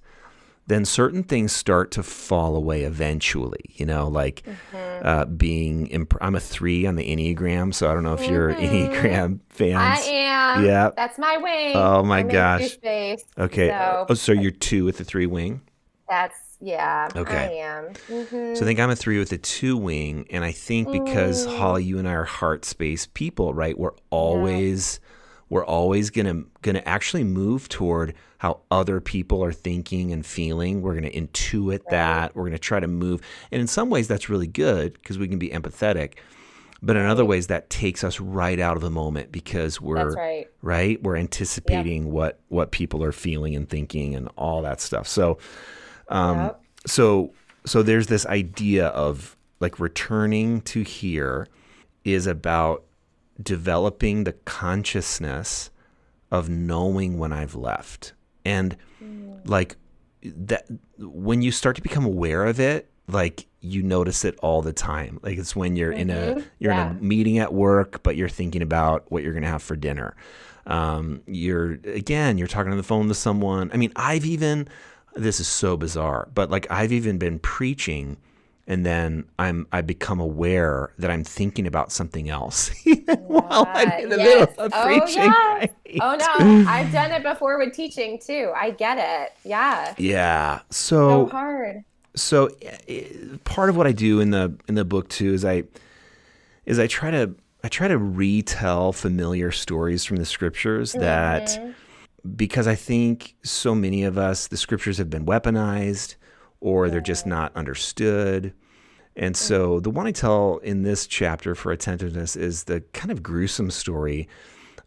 [0.67, 3.61] then certain things start to fall away eventually.
[3.75, 5.07] You know, like mm-hmm.
[5.07, 5.89] uh, being.
[5.89, 8.33] Imp- I'm a three on the Enneagram, so I don't know if mm-hmm.
[8.33, 9.77] you're Enneagram fans.
[9.77, 10.65] I am.
[10.65, 11.77] Yeah, that's my wing.
[11.77, 12.79] Oh my I'm gosh.
[12.83, 13.69] Okay.
[13.69, 14.07] So.
[14.09, 15.61] Oh, so you're two with the three wing.
[16.09, 17.09] That's yeah.
[17.15, 17.37] Okay.
[17.37, 17.85] I am.
[18.09, 18.55] Mm-hmm.
[18.55, 21.57] So I think I'm a three with a two wing, and I think because mm.
[21.57, 23.79] Holly, you and I are heart space people, right?
[23.79, 25.01] We're always.
[25.03, 25.11] Yeah
[25.55, 30.25] we're always going to going to actually move toward how other people are thinking and
[30.25, 30.83] feeling.
[30.83, 31.91] We're going to intuit right.
[31.91, 32.35] that.
[32.35, 33.21] We're going to try to move.
[33.53, 36.15] And in some ways that's really good because we can be empathetic.
[36.83, 40.51] But in other ways that takes us right out of the moment because we're right.
[40.61, 41.03] right.
[41.03, 45.07] We're anticipating what what people are feeling and thinking and all that stuff.
[45.07, 45.39] So
[46.09, 46.61] um yep.
[46.87, 47.33] so
[47.67, 51.49] so there's this idea of like returning to here
[52.05, 52.85] is about
[53.43, 55.71] developing the consciousness
[56.31, 58.13] of knowing when I've left.
[58.45, 59.41] And mm.
[59.49, 59.77] like
[60.23, 60.67] that
[60.99, 65.19] when you start to become aware of it, like you notice it all the time.
[65.23, 66.01] Like it's when you're mm-hmm.
[66.01, 66.41] in a mm-hmm.
[66.59, 66.91] you're yeah.
[66.91, 70.17] in a meeting at work, but you're thinking about what you're gonna have for dinner.
[70.67, 73.71] Um, you're again, you're talking on the phone to someone.
[73.73, 74.69] I mean, I've even
[75.15, 78.17] this is so bizarre, but like I've even been preaching
[78.67, 82.71] and then I'm I become aware that I'm thinking about something else
[83.05, 84.49] while I'm in the yes.
[84.49, 85.25] middle of oh, preaching.
[85.25, 85.61] Yes.
[85.61, 85.99] Right?
[86.01, 88.53] Oh no, I've done it before with teaching too.
[88.57, 89.33] I get it.
[89.45, 89.95] Yeah.
[89.99, 90.61] Yeah.
[90.71, 91.85] So, so hard.
[92.17, 92.51] So
[93.45, 95.65] part of what I do in the in the book too is I
[96.65, 101.01] is I try to I try to retell familiar stories from the scriptures mm-hmm.
[101.01, 101.59] that
[102.37, 106.17] because I think so many of us the scriptures have been weaponized
[106.61, 108.55] or they're just not understood.
[109.17, 113.23] And so the one I tell in this chapter for attentiveness is the kind of
[113.23, 114.29] gruesome story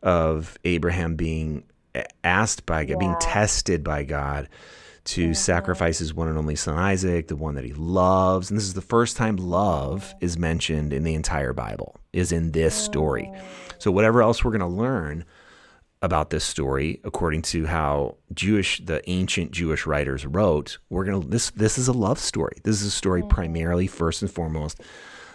[0.01, 1.63] of Abraham being
[2.23, 2.97] asked by God, yeah.
[2.97, 4.49] being tested by God
[5.05, 5.33] to mm-hmm.
[5.33, 8.49] sacrifice his one and only son Isaac, the one that he loves.
[8.49, 12.51] And this is the first time love is mentioned in the entire Bible, is in
[12.51, 13.31] this story.
[13.79, 15.23] So whatever else we're going to learn
[16.01, 20.77] about this story according to how Jewish the ancient Jewish writers wrote.
[20.89, 22.57] We're going to this this is a love story.
[22.63, 23.29] This is a story mm-hmm.
[23.29, 24.81] primarily first and foremost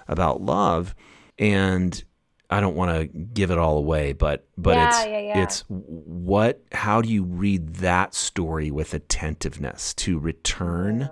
[0.09, 0.95] about love
[1.39, 2.03] and
[2.51, 5.43] I don't want to give it all away, but but yeah, it's yeah, yeah.
[5.43, 11.09] it's what how do you read that story with attentiveness to return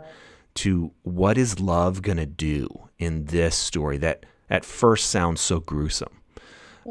[0.57, 5.61] to what is love going to do in this story that at first sounds so
[5.61, 6.21] gruesome.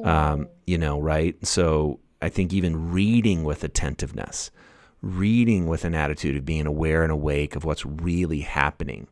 [0.04, 1.36] Um, you know, right?
[1.46, 4.52] So I think even reading with attentiveness,
[5.02, 9.08] reading with an attitude of being aware and awake of what's really happening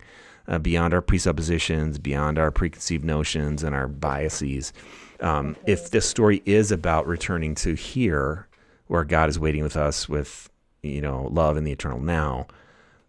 [0.48, 4.74] uh, beyond our presuppositions, beyond our preconceived notions and our biases.
[5.20, 5.74] Um, okay.
[5.74, 8.48] If this story is about returning to here,
[8.88, 10.50] where God is waiting with us with,
[10.82, 12.48] you know, love in the eternal now,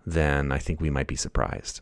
[0.04, 1.80] then I think we might be surprised.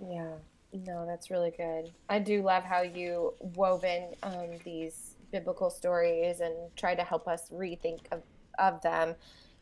[0.00, 0.32] Yeah,
[0.72, 1.90] no, that's really good.
[2.08, 7.50] I do love how you woven um, these biblical stories and try to help us
[7.50, 8.22] rethink of,
[8.58, 9.14] of them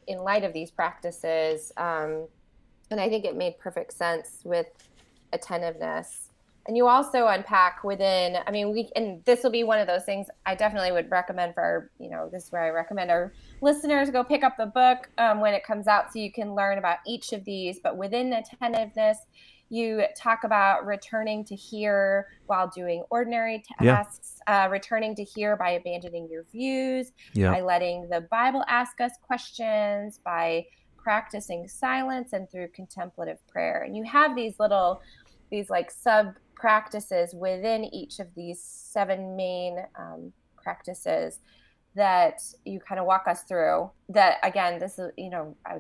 [0.07, 1.73] in light of these practices.
[1.77, 2.27] Um,
[2.91, 4.67] and I think it made perfect sense with
[5.33, 6.31] attentiveness.
[6.67, 10.05] And you also unpack within, I mean, we, and this will be one of those
[10.05, 14.11] things I definitely would recommend for you know, this is where I recommend our listeners
[14.11, 16.99] go pick up the book um, when it comes out so you can learn about
[17.07, 17.79] each of these.
[17.83, 19.19] But within attentiveness,
[19.71, 24.65] you talk about returning to here while doing ordinary tasks, yeah.
[24.65, 27.53] uh, returning to here by abandoning your views, yeah.
[27.53, 30.65] by letting the Bible ask us questions, by
[30.97, 33.83] practicing silence and through contemplative prayer.
[33.83, 35.03] And you have these little,
[35.51, 41.41] these like sub practices within each of these seven main um, practices
[41.95, 43.91] that you kind of walk us through.
[44.09, 45.79] That again, this is, you know, I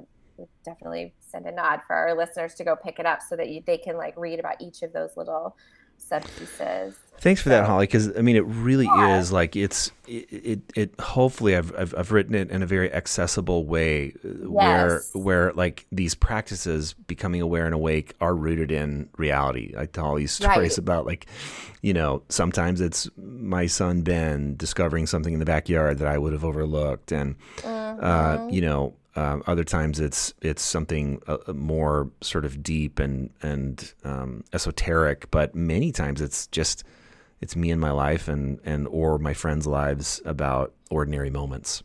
[0.64, 3.62] definitely send a nod for our listeners to go pick it up so that you,
[3.66, 5.56] they can like read about each of those little
[5.98, 6.94] subpieces.
[7.20, 7.86] Thanks for that, Holly.
[7.86, 9.18] Because I mean, it really yeah.
[9.18, 11.00] is like it's it, it, it.
[11.00, 14.48] Hopefully, I've, I've I've written it in a very accessible way, uh, yes.
[14.48, 19.74] where where like these practices, becoming aware and awake, are rooted in reality.
[19.76, 20.78] Like Holly's stories right.
[20.78, 21.26] about like,
[21.82, 26.32] you know, sometimes it's my son Ben discovering something in the backyard that I would
[26.32, 28.04] have overlooked, and uh, mm-hmm.
[28.04, 33.00] uh, you know, um, other times it's it's something uh, uh, more sort of deep
[33.00, 36.84] and and um, esoteric, but many times it's just
[37.40, 41.82] it's me and my life and and or my friends' lives about ordinary moments.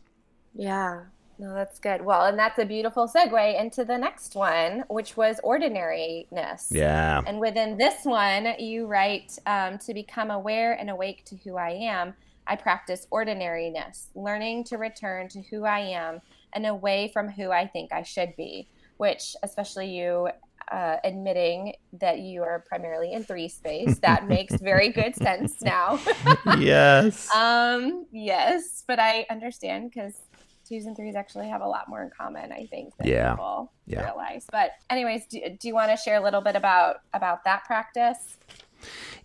[0.54, 1.02] Yeah.
[1.36, 2.04] No, that's good.
[2.04, 6.68] Well, and that's a beautiful segue into the next one, which was ordinariness.
[6.70, 7.22] Yeah.
[7.26, 11.70] And within this one, you write um, to become aware and awake to who I
[11.70, 12.14] am.
[12.46, 16.20] I practice ordinariness, learning to return to who I am
[16.54, 20.28] and away from who I think I should be, which, especially you
[20.70, 26.00] uh, admitting that you are primarily in three space, that makes very good sense now.
[26.58, 27.30] yes.
[27.34, 30.14] Um, yes, but I understand because
[30.66, 33.30] twos and threes actually have a lot more in common, I think, than yeah.
[33.32, 34.04] people yeah.
[34.04, 34.46] realize.
[34.50, 38.38] But anyways, do, do you want to share a little bit about about that practice?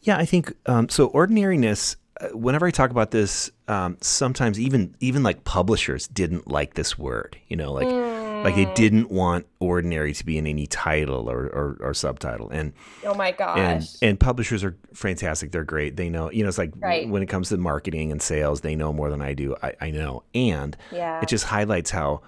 [0.01, 1.07] Yeah, I think um, so.
[1.07, 1.95] Ordinariness
[2.34, 7.38] whenever I talk about this, um, sometimes even even like publishers didn't like this word.
[7.47, 8.43] You know, like mm.
[8.43, 8.75] like they mm.
[8.75, 12.49] didn't want ordinary to be in any title or, or, or, subtitle.
[12.49, 12.73] And
[13.05, 15.51] oh my gosh, and and publishers are fantastic.
[15.51, 15.95] They're great.
[15.95, 16.29] They know.
[16.32, 17.08] You know, it's like right.
[17.08, 19.55] when it comes to marketing and sales, they know more than I do.
[19.63, 21.21] I, I know, and yeah.
[21.21, 22.21] it just highlights how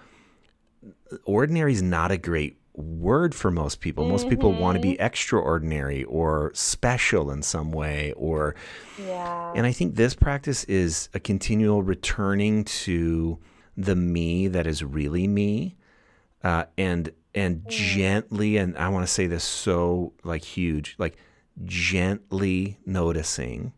[1.25, 4.07] ordinary is not a great word for most people.
[4.07, 4.29] Most mm-hmm.
[4.31, 5.03] people want to be mm-hmm.
[5.03, 8.55] extraordinary or special in some way or
[8.99, 9.53] yeah.
[9.55, 13.39] And I think this practice is a continual returning to
[13.77, 15.75] the me that is really me.
[16.43, 17.69] Uh, and and mm.
[17.69, 21.17] gently and I want to say this so like huge, like
[21.63, 23.73] gently noticing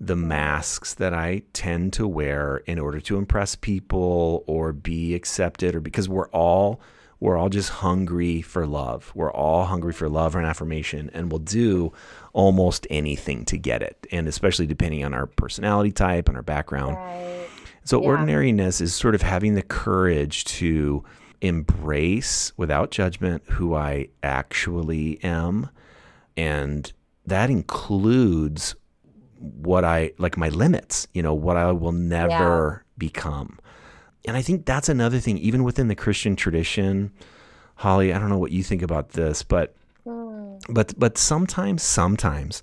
[0.00, 5.74] the masks that I tend to wear in order to impress people or be accepted
[5.74, 6.80] or because we're all
[7.24, 9.10] we're all just hungry for love.
[9.14, 11.90] We're all hungry for love and affirmation, and we'll do
[12.34, 14.06] almost anything to get it.
[14.12, 16.96] And especially depending on our personality type and our background.
[16.96, 17.48] Right.
[17.82, 18.08] So, yeah.
[18.08, 21.02] ordinariness is sort of having the courage to
[21.40, 25.70] embrace without judgment who I actually am.
[26.36, 26.92] And
[27.24, 28.74] that includes
[29.38, 32.88] what I like my limits, you know, what I will never yeah.
[32.98, 33.60] become
[34.24, 37.12] and I think that's another thing, even within the Christian tradition.
[37.76, 39.74] Holly, I don't know what you think about this, but
[40.06, 40.60] mm.
[40.68, 42.62] but but sometimes, sometimes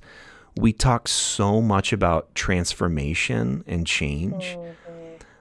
[0.57, 4.71] we talk so much about transformation and change mm-hmm.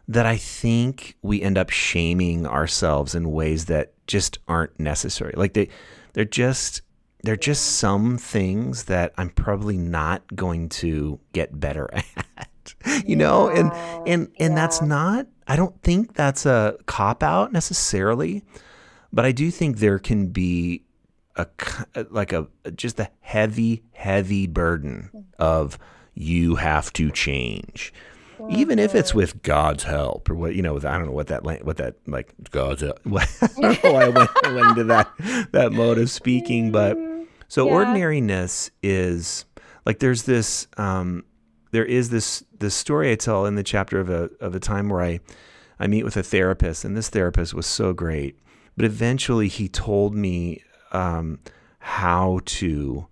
[0.08, 5.32] that I think we end up shaming ourselves in ways that just aren't necessary.
[5.36, 5.68] Like they
[6.12, 6.82] they're just
[7.22, 11.88] they're just some things that I'm probably not going to get better
[12.36, 12.48] at.
[13.06, 13.72] you know, and
[14.06, 14.54] and and yeah.
[14.54, 18.42] that's not I don't think that's a cop out necessarily,
[19.12, 20.84] but I do think there can be
[21.36, 21.46] a
[22.10, 25.20] like a just a heavy heavy burden mm-hmm.
[25.38, 25.78] of
[26.14, 27.92] you have to change
[28.48, 30.76] even if it's with God's help or what you know.
[30.76, 33.22] I don't know what that what that like God's uh, help.
[33.42, 35.10] I don't know why I went, I went into that
[35.52, 37.24] that mode of speaking, but mm-hmm.
[37.48, 37.72] so yeah.
[37.72, 39.44] ordinariness is
[39.84, 41.24] like there's this um,
[41.70, 44.88] there is this this story I tell in the chapter of a of a time
[44.88, 45.20] where I
[45.78, 48.38] I meet with a therapist, and this therapist was so great.
[48.76, 51.40] But eventually, he told me um,
[51.78, 53.06] how to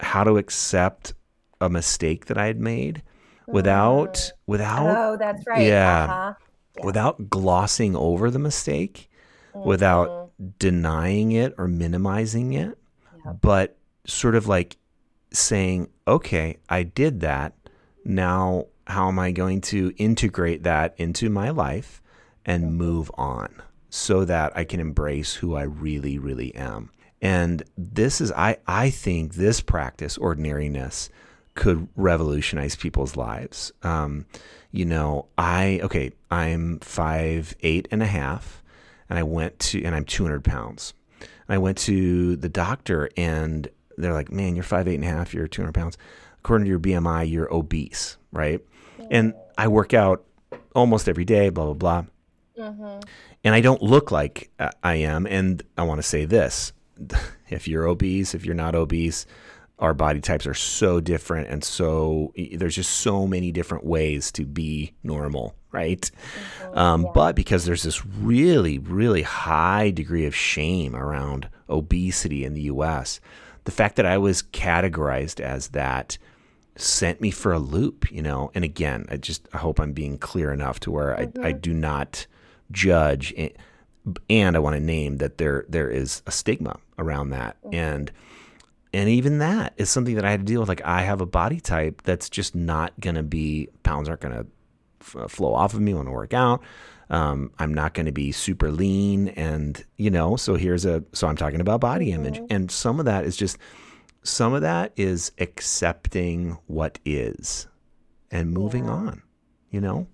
[0.00, 1.14] how to accept
[1.60, 3.02] a mistake that I had made
[3.46, 4.32] without mm.
[4.46, 6.34] without oh that's right yeah, uh-huh.
[6.76, 6.84] yeah.
[6.84, 9.10] without glossing over the mistake
[9.54, 9.66] mm-hmm.
[9.66, 12.78] without denying it or minimizing it
[13.24, 13.36] yep.
[13.40, 14.76] but sort of like
[15.32, 17.54] saying okay I did that
[18.08, 22.02] now how am I going to integrate that into my life
[22.44, 26.90] and move on so that I can embrace who I really, really am.
[27.20, 31.10] And this is, I, I think this practice, ordinariness,
[31.54, 33.72] could revolutionize people's lives.
[33.82, 34.24] Um,
[34.70, 38.62] you know, I, okay, I'm five, eight and a half,
[39.10, 40.94] and I went to, and I'm 200 pounds.
[41.20, 45.08] And I went to the doctor, and they're like, man, you're five, eight and a
[45.08, 45.98] half, you're 200 pounds
[46.38, 48.60] according to your BMI, you're obese, right?
[49.10, 50.24] And I work out
[50.74, 52.04] almost every day, blah, blah, blah.
[52.58, 53.00] Mm-hmm.
[53.44, 54.50] And I don't look like
[54.82, 55.26] I am.
[55.26, 56.72] And I want to say this
[57.48, 59.26] if you're obese, if you're not obese,
[59.78, 61.48] our body types are so different.
[61.48, 66.00] And so there's just so many different ways to be normal, right?
[66.00, 66.78] Mm-hmm.
[66.78, 67.10] Um, yeah.
[67.14, 73.20] But because there's this really, really high degree of shame around obesity in the US,
[73.64, 76.18] the fact that I was categorized as that
[76.78, 78.50] sent me for a loop, you know.
[78.54, 81.44] And again, I just I hope I'm being clear enough to where mm-hmm.
[81.44, 82.26] I, I do not
[82.70, 83.34] judge
[84.30, 87.60] and I want to name that there there is a stigma around that.
[87.62, 87.74] Mm-hmm.
[87.74, 88.12] And
[88.92, 90.68] and even that is something that I had to deal with.
[90.68, 94.34] Like I have a body type that's just not going to be pounds aren't going
[94.34, 94.46] to
[95.00, 96.62] f- flow off of me when I work out.
[97.10, 101.26] Um, I'm not going to be super lean, and you know, so here's a so
[101.26, 102.26] I'm talking about body mm-hmm.
[102.26, 103.56] image, and some of that is just
[104.22, 107.66] some of that is accepting what is
[108.30, 108.92] and moving yeah.
[108.92, 109.22] on.
[109.70, 110.06] You know.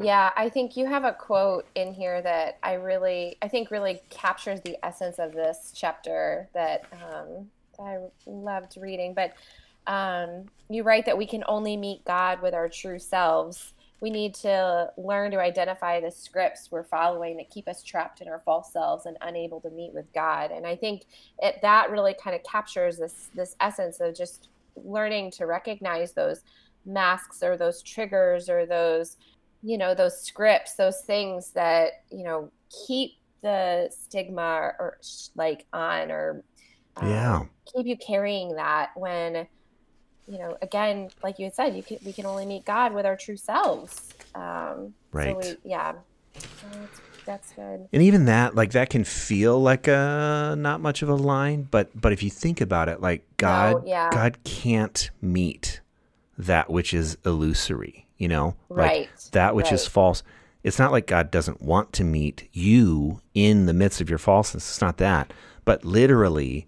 [0.00, 4.00] Yeah, I think you have a quote in here that I really, I think really
[4.10, 9.14] captures the essence of this chapter that um, I loved reading.
[9.14, 9.34] But
[9.86, 13.73] um, you write that we can only meet God with our true selves.
[14.04, 18.28] We need to learn to identify the scripts we're following that keep us trapped in
[18.28, 20.50] our false selves and unable to meet with God.
[20.50, 21.06] And I think
[21.38, 26.42] it, that really kind of captures this this essence of just learning to recognize those
[26.84, 29.16] masks or those triggers or those
[29.62, 32.50] you know those scripts those things that you know
[32.86, 34.98] keep the stigma or
[35.34, 36.44] like on or
[36.98, 37.42] um, yeah
[37.74, 39.46] keep you carrying that when
[40.26, 43.06] you know again like you had said you can we can only meet god with
[43.06, 44.14] our true selves.
[44.34, 45.42] Um right.
[45.42, 45.92] so we, yeah.
[46.34, 46.42] So
[47.26, 47.88] that's, good.
[47.92, 51.88] And even that like that can feel like a not much of a line but
[51.98, 54.10] but if you think about it like god no, yeah.
[54.10, 55.80] god can't meet
[56.36, 58.56] that which is illusory you know?
[58.68, 59.02] Right.
[59.02, 59.74] like that which right.
[59.74, 60.22] is false.
[60.62, 64.68] It's not like god doesn't want to meet you in the midst of your falseness.
[64.68, 65.32] It's not that.
[65.64, 66.66] But literally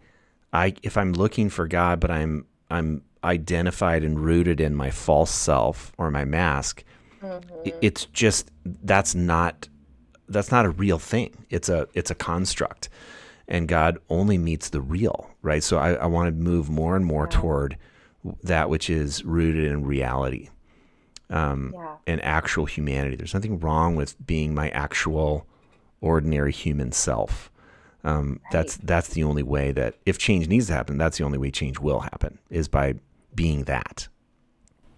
[0.53, 5.31] I if I'm looking for God, but I'm I'm identified and rooted in my false
[5.31, 6.85] self or my mask,
[7.21, 7.69] mm-hmm.
[7.83, 9.69] it's just that's not
[10.29, 11.45] that's not a real thing.
[11.51, 12.89] It's a it's a construct,
[13.49, 15.63] and God only meets the real, right?
[15.63, 17.39] So I, I want to move more and more yeah.
[17.39, 17.79] toward
[18.43, 20.49] that which is rooted in reality,
[21.31, 21.97] um, yeah.
[22.07, 23.17] and actual humanity.
[23.17, 25.47] There's nothing wrong with being my actual,
[26.01, 27.51] ordinary human self.
[28.05, 28.53] Um, right.
[28.53, 31.51] That's that's the only way that if change needs to happen, that's the only way
[31.51, 32.95] change will happen is by
[33.37, 34.09] being that.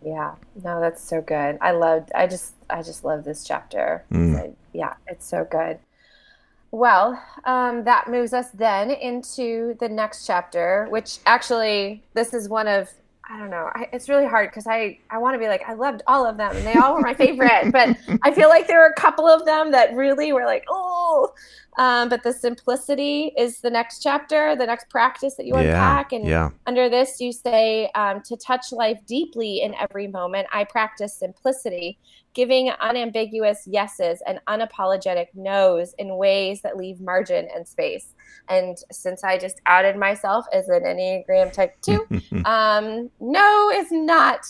[0.04, 1.58] Yeah, no, that's so good.
[1.60, 2.12] I loved.
[2.14, 4.04] I just I just love this chapter.
[4.12, 4.38] Mm.
[4.38, 5.78] I, yeah, it's so good.
[6.70, 12.68] Well, um, that moves us then into the next chapter, which actually this is one
[12.68, 12.90] of
[13.30, 13.70] I don't know.
[13.74, 16.38] I, it's really hard because I, I want to be like, I loved all of
[16.38, 17.72] them and they all were my favorite.
[17.72, 21.34] but I feel like there are a couple of them that really were like, oh.
[21.78, 26.12] Um, but the simplicity is the next chapter, the next practice that you yeah, unpack.
[26.12, 26.50] And yeah.
[26.66, 31.96] under this, you say, um, to touch life deeply in every moment, I practice simplicity,
[32.34, 38.12] giving unambiguous yeses and unapologetic nos in ways that leave margin and space.
[38.48, 42.08] And since I just outed myself as an Enneagram type two,
[42.44, 44.40] um, no is not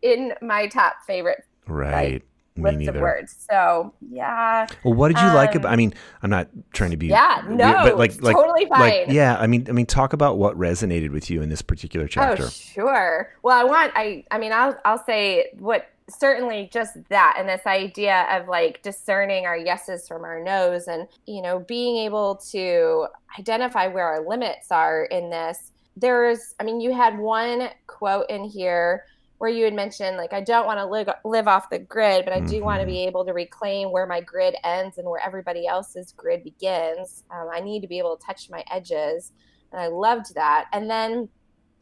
[0.00, 1.44] in my top favorite.
[1.66, 2.12] Right.
[2.14, 2.22] Like,
[2.56, 3.46] list of words.
[3.50, 4.66] So yeah.
[4.84, 5.72] Well, what did you um, like about?
[5.72, 7.08] I mean, I'm not trying to be.
[7.08, 8.80] Yeah, no, but like, like, totally fine.
[8.80, 12.06] Like, yeah, I mean, I mean, talk about what resonated with you in this particular
[12.06, 12.44] chapter.
[12.44, 13.32] Oh, sure.
[13.42, 17.66] Well, I want, I, I mean, I'll, I'll say what certainly just that and this
[17.66, 23.06] idea of like discerning our yeses from our nos and you know being able to
[23.38, 28.44] identify where our limits are in this there's i mean you had one quote in
[28.44, 29.06] here
[29.44, 32.32] where you had mentioned like i don't want to live, live off the grid but
[32.32, 32.64] i do mm-hmm.
[32.64, 36.42] want to be able to reclaim where my grid ends and where everybody else's grid
[36.42, 39.32] begins um, i need to be able to touch my edges
[39.70, 41.28] and i loved that and then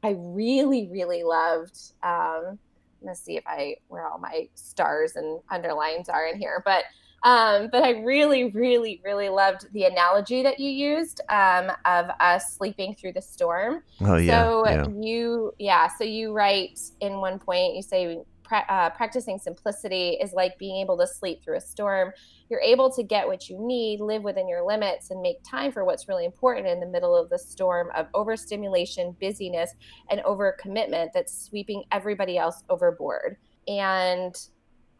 [0.02, 2.58] i really really loved um,
[3.00, 6.84] I'm gonna see if I where all my stars and underlines are in here, but
[7.24, 12.54] um, but I really, really, really loved the analogy that you used um, of us
[12.54, 13.82] sleeping through the storm.
[14.00, 14.42] Oh yeah.
[14.42, 14.86] So yeah.
[14.88, 15.88] you, yeah.
[15.88, 18.18] So you write in one point, you say
[18.50, 22.12] uh, practicing simplicity is like being able to sleep through a storm
[22.52, 25.86] you're able to get what you need, live within your limits, and make time for
[25.86, 29.72] what's really important in the middle of the storm of overstimulation, busyness,
[30.10, 33.38] and overcommitment that's sweeping everybody else overboard.
[33.66, 34.36] And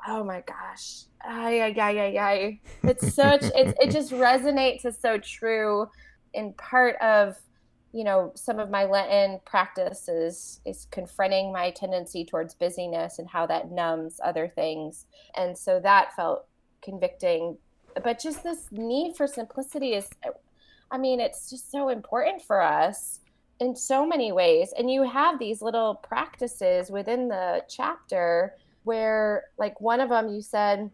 [0.09, 2.61] oh my gosh, ay, ay, ay, ay, ay.
[2.83, 5.89] it's such, it, it just resonates as so true
[6.35, 7.37] in part of
[7.93, 13.29] you know some of my lenten practice is is confronting my tendency towards busyness and
[13.29, 15.07] how that numbs other things.
[15.37, 16.47] And so that felt
[16.83, 17.57] convicting.
[18.03, 20.09] But just this need for simplicity is
[20.91, 23.21] i mean it's just so important for us
[23.61, 24.73] in so many ways.
[24.77, 30.43] And you have these little practices within the chapter where like one of them you
[30.43, 30.91] said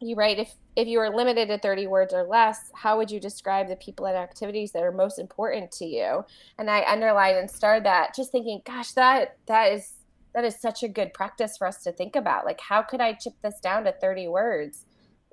[0.00, 3.20] you write if if you were limited to 30 words or less how would you
[3.20, 6.24] describe the people and activities that are most important to you
[6.58, 9.94] and i underlined and starred that just thinking gosh that that is
[10.34, 12.44] that is such a good practice for us to think about.
[12.44, 14.84] Like, how could I chip this down to 30 words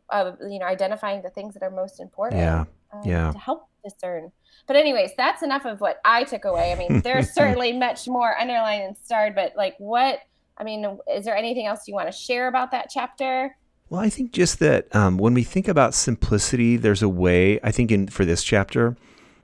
[0.09, 2.41] of, you know, identifying the things that are most important?
[2.41, 2.65] Yeah.
[2.93, 3.31] um, Yeah.
[3.31, 4.31] To help discern.
[4.65, 6.71] But, anyways, that's enough of what I took away.
[6.71, 10.19] I mean, there's certainly much more underlined and starred, but like, what,
[10.57, 13.55] I mean, is there anything else you want to share about that chapter?
[13.89, 17.71] Well, I think just that um, when we think about simplicity, there's a way, I
[17.71, 18.97] think, in for this chapter,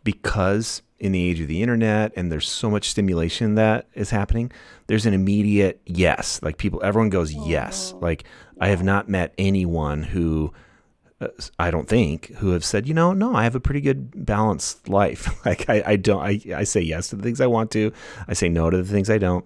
[0.04, 4.52] because in the age of the internet and there's so much stimulation that is happening,
[4.88, 6.42] there's an immediate yes.
[6.42, 7.94] Like people, everyone goes yes.
[8.00, 8.26] Like
[8.60, 10.54] I have not met anyone who,
[11.22, 11.28] uh,
[11.58, 14.90] I don't think, who have said, you know, no, I have a pretty good balanced
[14.90, 15.30] life.
[15.46, 17.92] like I, I don't, I, I say yes to the things I want to,
[18.28, 19.46] I say no to the things I don't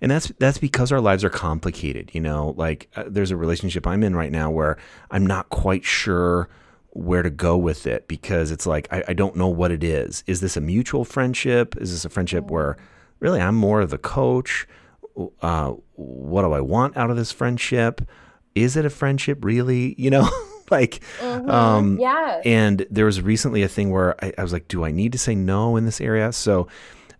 [0.00, 3.86] and that's that's because our lives are complicated you know like uh, there's a relationship
[3.86, 4.76] i'm in right now where
[5.10, 6.48] i'm not quite sure
[6.90, 10.24] where to go with it because it's like I, I don't know what it is.
[10.26, 11.76] Is this a mutual friendship?
[11.76, 12.78] Is this a friendship where
[13.20, 14.66] really i'm more of the coach?
[15.42, 18.00] Uh, what do i want out of this friendship?
[18.54, 19.94] Is it a friendship really?
[19.98, 20.28] You know
[20.70, 22.40] like um Yeah.
[22.46, 25.18] and there was recently a thing where I, I was like, do I need to
[25.18, 26.32] say no in this area?
[26.32, 26.66] So,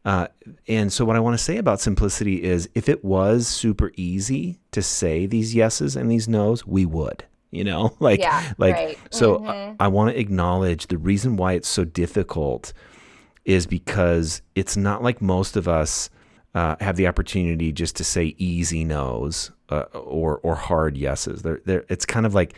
[0.07, 0.29] uh,
[0.69, 4.59] and so what I want to say about simplicity is if it was super easy
[4.71, 8.99] to say these yeses and these nos, we would, you know, like, Yeah, like, right.
[9.11, 9.77] so Mhm.
[9.81, 12.73] I, I want to acknowledge the reason why it's so difficult
[13.45, 16.09] is because it's not like most of us
[16.55, 21.43] uh, have the opportunity just to say easy no's uh, or or hard yeses.
[21.43, 22.55] They're, they're, it's kind of like,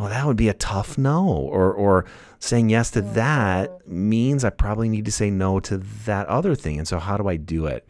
[0.00, 2.06] well, that would be a tough no, or or
[2.38, 5.76] saying yes to that means I probably need to say no to
[6.06, 6.78] that other thing.
[6.78, 7.86] And so, how do I do it?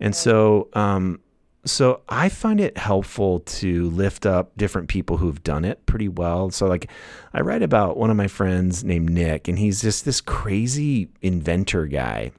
[0.00, 1.20] And so, um,
[1.64, 6.50] so I find it helpful to lift up different people who've done it pretty well.
[6.50, 6.90] So like
[7.32, 11.86] I write about one of my friends named Nick and he's just this crazy inventor
[11.86, 12.32] guy.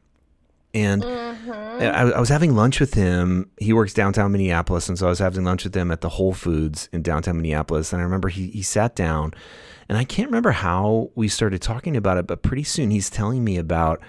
[0.78, 1.82] And mm-hmm.
[1.82, 3.50] I, I was having lunch with him.
[3.58, 6.34] He works downtown Minneapolis, and so I was having lunch with him at the Whole
[6.34, 7.92] Foods in downtown Minneapolis.
[7.92, 9.34] And I remember he he sat down,
[9.90, 13.44] and I can't remember how we started talking about it, but pretty soon he's telling
[13.44, 14.02] me about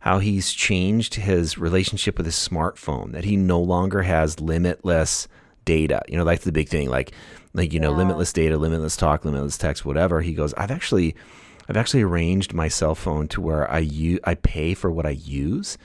[0.00, 3.12] how he's changed his relationship with his smartphone.
[3.12, 5.28] That he no longer has limitless
[5.64, 6.02] data.
[6.08, 6.88] You know, that's the big thing.
[6.88, 7.12] Like
[7.52, 10.22] like you know, limitless data, limitless talk, limitless text, whatever.
[10.22, 11.14] He goes, I've actually
[11.68, 15.10] I've actually arranged my cell phone to where I use I pay for what I
[15.10, 15.78] use.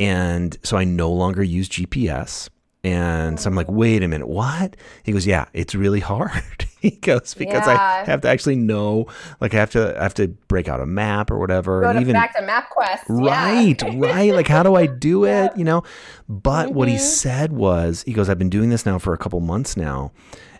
[0.00, 2.48] And so I no longer use GPS.
[2.82, 4.74] And so I'm like, wait a minute, what?
[5.02, 6.64] He goes, yeah, it's really hard.
[6.80, 7.74] he goes because I
[8.06, 9.06] have to actually know,
[9.38, 11.96] like I have to I have to break out a map or whatever, Go and
[11.96, 13.02] to, even back to MapQuest.
[13.10, 13.90] Right, Yeah.
[13.98, 14.32] right.
[14.32, 15.52] Like, how do I do it?
[15.58, 15.82] You know?
[16.26, 17.04] But what he Mm-hmm.
[17.04, 20.12] said was, he goes, I've been doing this now for a couple months now.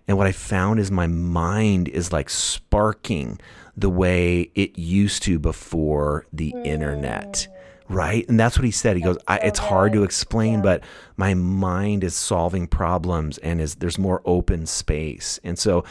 [0.07, 3.39] And what I found is my mind is like sparking
[3.77, 7.49] the way it used to before the internet.
[7.91, 8.25] Right.
[8.29, 8.97] And that's what he said.
[8.97, 10.85] He goes, I, it's hard to explain, but
[11.17, 15.41] my mind is solving problems and is there's more open space.
[15.43, 15.85] And so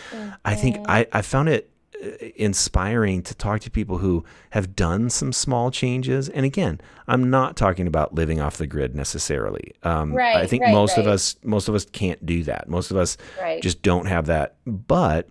[0.45, 1.70] I think I, I found it
[2.02, 6.30] uh, inspiring to talk to people who have done some small changes.
[6.30, 6.80] And again,
[7.10, 9.74] I'm not talking about living off the grid necessarily.
[9.84, 12.70] Um, I think right, most of us, most of us can't do that.
[12.70, 13.62] Most of us Right.
[13.62, 14.56] just don't have that.
[14.66, 15.28] But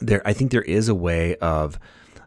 [0.00, 1.80] there, I think there is a way of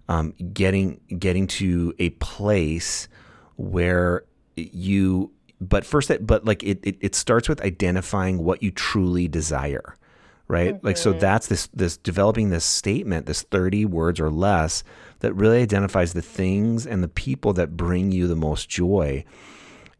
[0.10, 3.08] um, getting getting to a place
[3.56, 4.26] where
[4.56, 5.32] you.
[5.62, 9.96] But first, that but like it, it, it starts with identifying what you truly desire
[10.50, 10.84] right?
[10.84, 11.20] Like so mm-hmm.
[11.20, 14.84] that's this this developing this statement this 30 words or less
[15.22, 19.24] that really identifies the things and the people that bring you the most joy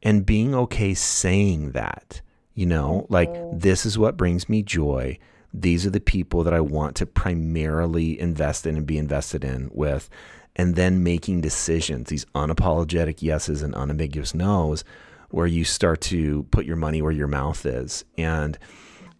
[0.04, 2.22] and being okay saying that
[2.56, 3.06] you know?
[3.10, 3.60] Like mm-hmm.
[3.60, 5.18] this is what brings me joy.
[5.54, 9.70] These are the people that i want to primarily invest in and be invested in
[9.72, 10.10] with
[10.56, 14.84] and then making decisions these unapologetic yeses and unambiguous nos
[15.30, 18.58] where you start to put your money where your mouth is and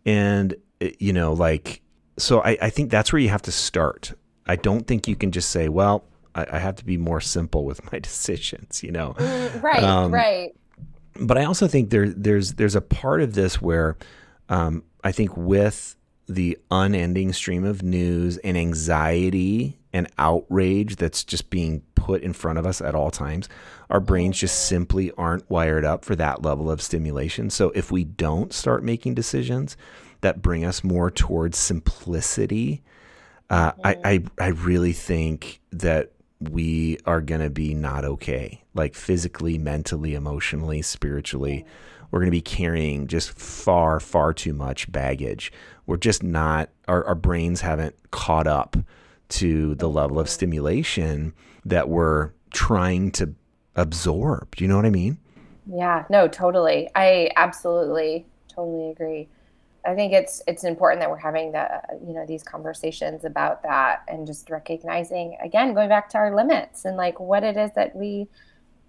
[0.06, 1.82] and uh, you know like
[2.18, 4.14] so I, I think that's where you have to start
[4.46, 6.04] i don't think you can just say well
[6.36, 9.84] I, I have to be more simple with my decisions you know Mm, Right.
[9.84, 10.52] Um, right.
[11.20, 13.98] but I also think there there's there's a part of this where
[14.50, 15.96] um, I think with
[16.28, 22.58] the unending stream of news and anxiety and outrage that's just being put in front
[22.58, 23.48] of us at all times,
[23.90, 27.50] our brains just simply aren't wired up for that level of stimulation.
[27.50, 29.78] So if we don't start making decisions
[30.22, 32.84] that bring us more towards simplicity,
[33.50, 39.58] uh, I, I I really think that we are gonna be not okay, like physically,
[39.58, 41.66] mentally, emotionally, spiritually.
[42.10, 45.52] We're gonna be carrying just far, far too much baggage.
[45.86, 46.70] We're just not.
[46.88, 48.78] Our our brains haven't caught up
[49.30, 51.34] to the level of stimulation
[51.66, 53.34] that we're trying to
[53.76, 54.56] absorb.
[54.56, 55.18] Do you know what I mean?
[55.66, 56.90] Yeah, no, totally.
[56.96, 59.28] I absolutely, totally agree.
[59.86, 64.04] I think it's it's important that we're having the you know these conversations about that
[64.08, 67.96] and just recognizing again going back to our limits and like what it is that
[67.96, 68.28] we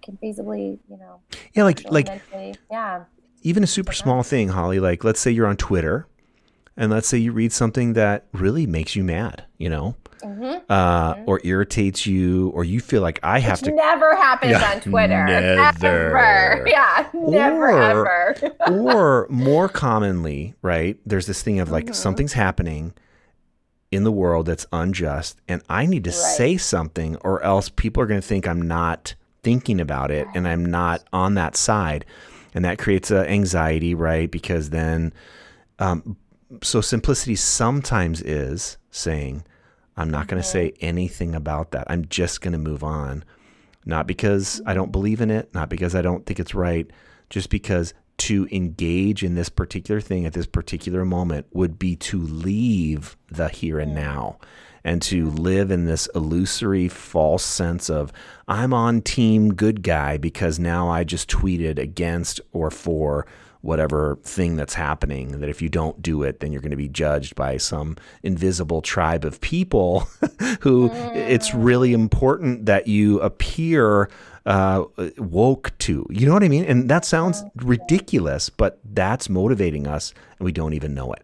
[0.01, 1.19] can feasibly you know
[1.53, 3.03] yeah like like mentally, yeah
[3.41, 6.07] even a super small thing holly like let's say you're on twitter
[6.77, 10.63] and let's say you read something that really makes you mad you know mm-hmm.
[10.69, 11.23] Uh, mm-hmm.
[11.27, 13.75] or irritates you, or you feel like I have Which to.
[13.75, 15.25] Never happens yeah, on Twitter.
[15.25, 16.17] Never.
[16.17, 16.67] Ever.
[16.67, 18.55] Yeah, never or, ever.
[18.67, 20.97] or more commonly, right?
[21.05, 21.93] There's this thing of like mm-hmm.
[21.93, 22.93] something's happening
[23.91, 26.15] in the world that's unjust, and I need to right.
[26.15, 29.13] say something, or else people are going to think I'm not
[29.45, 30.35] thinking about it right.
[30.35, 32.03] and I'm not on that side.
[32.55, 34.31] And that creates uh, anxiety, right?
[34.31, 35.13] Because then,
[35.77, 36.17] um,
[36.61, 39.43] so simplicity sometimes is saying,
[39.97, 40.85] I'm not going to say mm-hmm.
[40.85, 41.89] anything about that.
[41.89, 43.23] I'm just going to move on.
[43.85, 46.89] Not because I don't believe in it, not because I don't think it's right,
[47.29, 52.19] just because to engage in this particular thing at this particular moment would be to
[52.19, 54.03] leave the here and mm-hmm.
[54.03, 54.37] now
[54.83, 55.35] and to mm-hmm.
[55.35, 58.13] live in this illusory false sense of
[58.47, 63.27] I'm on team good guy because now I just tweeted against or for
[63.65, 66.87] whatever thing that's happening that if you don't do it then you're going to be
[66.87, 70.01] judged by some invisible tribe of people
[70.61, 71.15] who mm.
[71.15, 74.09] it's really important that you appear
[74.45, 74.83] uh,
[75.17, 76.63] woke to you know what i mean?
[76.65, 81.23] And that sounds ridiculous but that's motivating us and we don't even know it.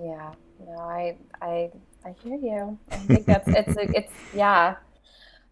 [0.00, 0.32] Yeah.
[0.64, 1.70] No i i
[2.04, 2.78] i hear you.
[2.92, 4.76] I think that's it's it's yeah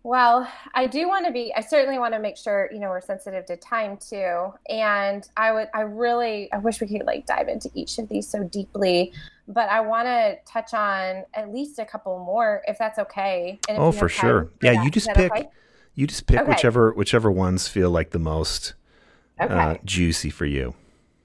[0.04, 3.00] well, I do want to be, I certainly want to make sure, you know, we're
[3.00, 4.52] sensitive to time too.
[4.68, 8.28] And I would, I really, I wish we could like dive into each of these
[8.28, 9.14] so deeply,
[9.48, 13.58] but I want to touch on at least a couple more if that's okay.
[13.70, 14.50] oh, for sure.
[14.60, 14.74] For yeah.
[14.74, 15.48] That, you just pick, okay?
[15.94, 16.50] you just pick okay.
[16.50, 18.74] whichever, whichever ones feel like the most
[19.40, 19.54] okay.
[19.54, 20.74] uh, juicy for you.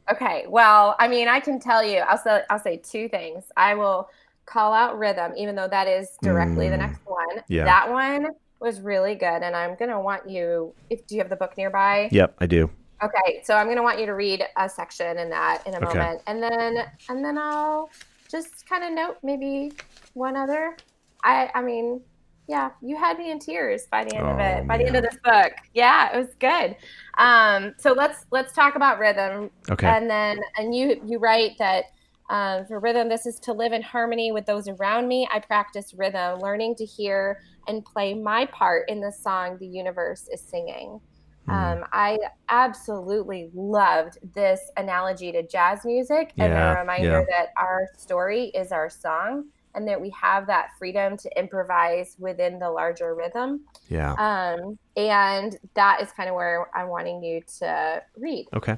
[0.10, 0.46] Okay.
[0.48, 3.44] Well, I mean, I can tell you, I'll say, I'll say two things.
[3.58, 4.10] I will
[4.46, 7.44] call out rhythm, even though that is directly mm, the next one.
[7.50, 7.66] Yeah.
[7.66, 8.28] That one
[8.60, 10.74] was really good, and I'm gonna want you.
[10.90, 12.10] If do you have the book nearby?
[12.12, 12.70] Yep, I do.
[13.02, 15.86] Okay, so I'm gonna want you to read a section in that in a okay.
[15.86, 16.78] moment, and then
[17.10, 17.90] and then I'll
[18.30, 19.72] just kind of note maybe
[20.14, 20.76] one other.
[21.24, 22.02] I I mean,
[22.48, 24.68] yeah, you had me in tears by the end oh, of it.
[24.68, 24.80] By man.
[24.80, 26.76] the end of this book, yeah, it was good.
[27.18, 29.50] Um, so let's let's talk about rhythm.
[29.70, 29.88] Okay.
[29.88, 31.86] And then and you you write that
[32.30, 35.28] um, for rhythm, this is to live in harmony with those around me.
[35.32, 40.30] I practice rhythm, learning to hear and play my part in the song the universe
[40.32, 41.00] is singing.
[41.48, 41.54] Mm.
[41.54, 42.20] Um, I
[42.50, 47.38] absolutely loved this analogy to jazz music yeah, and a reminder yeah.
[47.38, 52.60] that our story is our song and that we have that freedom to improvise within
[52.60, 53.62] the larger rhythm.
[53.88, 54.14] Yeah.
[54.14, 58.48] Um, and that is kind of where I'm wanting you to read.
[58.56, 58.78] Okay.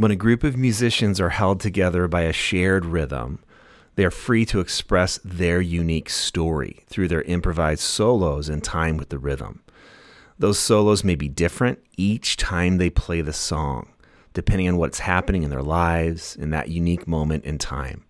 [0.00, 3.40] When a group of musicians are held together by a shared rhythm,
[3.96, 9.10] they are free to express their unique story through their improvised solos in time with
[9.10, 9.60] the rhythm.
[10.38, 13.90] Those solos may be different each time they play the song,
[14.32, 18.06] depending on what's happening in their lives in that unique moment in time.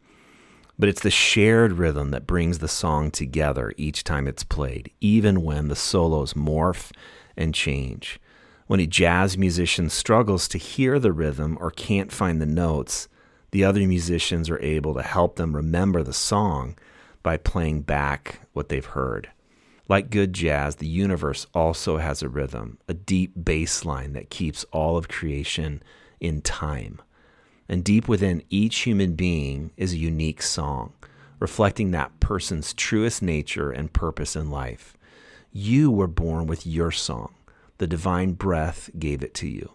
[0.79, 5.43] But it's the shared rhythm that brings the song together each time it's played, even
[5.43, 6.93] when the solos morph
[7.37, 8.21] and change.
[8.71, 13.09] When a jazz musician struggles to hear the rhythm or can't find the notes,
[13.51, 16.77] the other musicians are able to help them remember the song
[17.25, 19.29] by playing back what they've heard.
[19.89, 24.63] Like good jazz, the universe also has a rhythm, a deep bass line that keeps
[24.71, 25.83] all of creation
[26.21, 27.03] in time.
[27.69, 30.93] And deep within each human being is a unique song,
[31.41, 34.97] reflecting that person's truest nature and purpose in life.
[35.53, 37.35] You were born with your song
[37.81, 39.73] the divine breath gave it to you.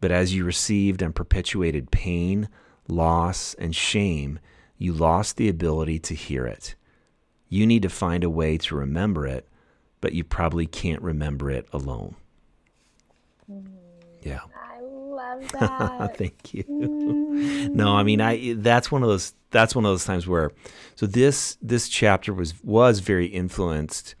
[0.00, 2.48] But as you received and perpetuated pain,
[2.86, 4.38] loss, and shame,
[4.78, 6.76] you lost the ability to hear it.
[7.48, 9.48] You need to find a way to remember it,
[10.00, 12.14] but you probably can't remember it alone.
[14.22, 14.42] Yeah.
[14.56, 16.16] I love that.
[16.16, 16.62] Thank you.
[16.62, 17.74] Mm.
[17.74, 20.52] No, I mean I that's one of those that's one of those times where
[20.94, 24.14] so this this chapter was was very influenced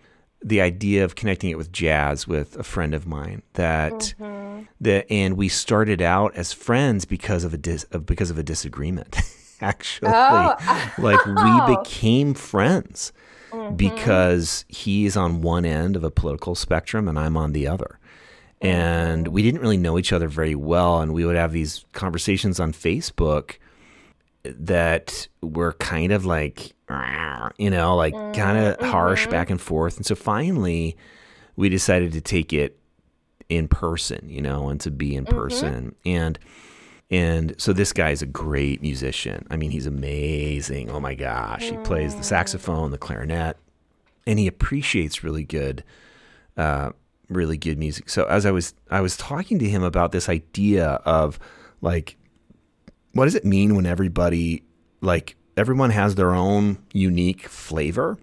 [0.44, 4.64] the idea of connecting it with jazz with a friend of mine that mm-hmm.
[4.80, 9.16] that and we started out as friends because of a dis, because of a disagreement
[9.60, 10.56] actually oh.
[10.98, 13.12] like we became friends
[13.50, 13.76] mm-hmm.
[13.76, 17.98] because he's on one end of a political spectrum and I'm on the other
[18.60, 19.34] and mm-hmm.
[19.34, 22.72] we didn't really know each other very well and we would have these conversations on
[22.72, 23.56] Facebook
[24.44, 26.72] that were kind of like
[27.56, 28.38] you know, like mm-hmm.
[28.38, 29.96] kind of harsh back and forth.
[29.96, 30.96] And so finally,
[31.56, 32.78] we decided to take it
[33.48, 35.34] in person, you know, and to be in mm-hmm.
[35.34, 35.94] person.
[36.04, 36.38] And
[37.10, 39.46] And so this guy is a great musician.
[39.50, 40.90] I mean, he's amazing.
[40.90, 41.70] Oh my gosh.
[41.70, 43.56] He plays the saxophone, the clarinet,
[44.26, 45.84] and he appreciates really good
[46.56, 46.90] uh,
[47.28, 48.10] really good music.
[48.10, 51.38] So as I was I was talking to him about this idea of
[51.80, 52.16] like
[53.12, 54.62] what does it mean when everybody
[55.00, 58.18] like everyone has their own unique flavor,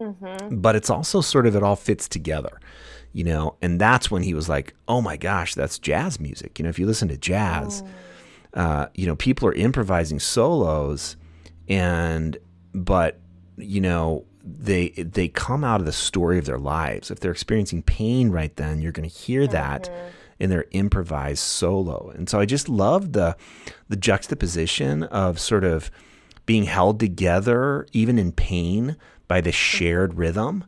[0.00, 0.56] Mm-hmm.
[0.56, 2.60] but it's also sort of it all fits together,
[3.12, 3.54] you know.
[3.62, 6.78] And that's when he was like, "Oh my gosh, that's jazz music." You know, if
[6.80, 7.82] you listen to jazz,
[8.54, 11.16] uh, you know, people are improvising solos,
[11.68, 12.36] and
[12.74, 13.20] but
[13.56, 17.10] you know they they come out of the story of their lives.
[17.10, 19.88] If they're experiencing pain right then, you're going to hear that
[20.38, 22.12] in their improvised solo.
[22.14, 23.36] And so I just love the
[23.88, 25.90] the juxtaposition of sort of
[26.46, 28.96] being held together even in pain
[29.28, 30.64] by the shared rhythm,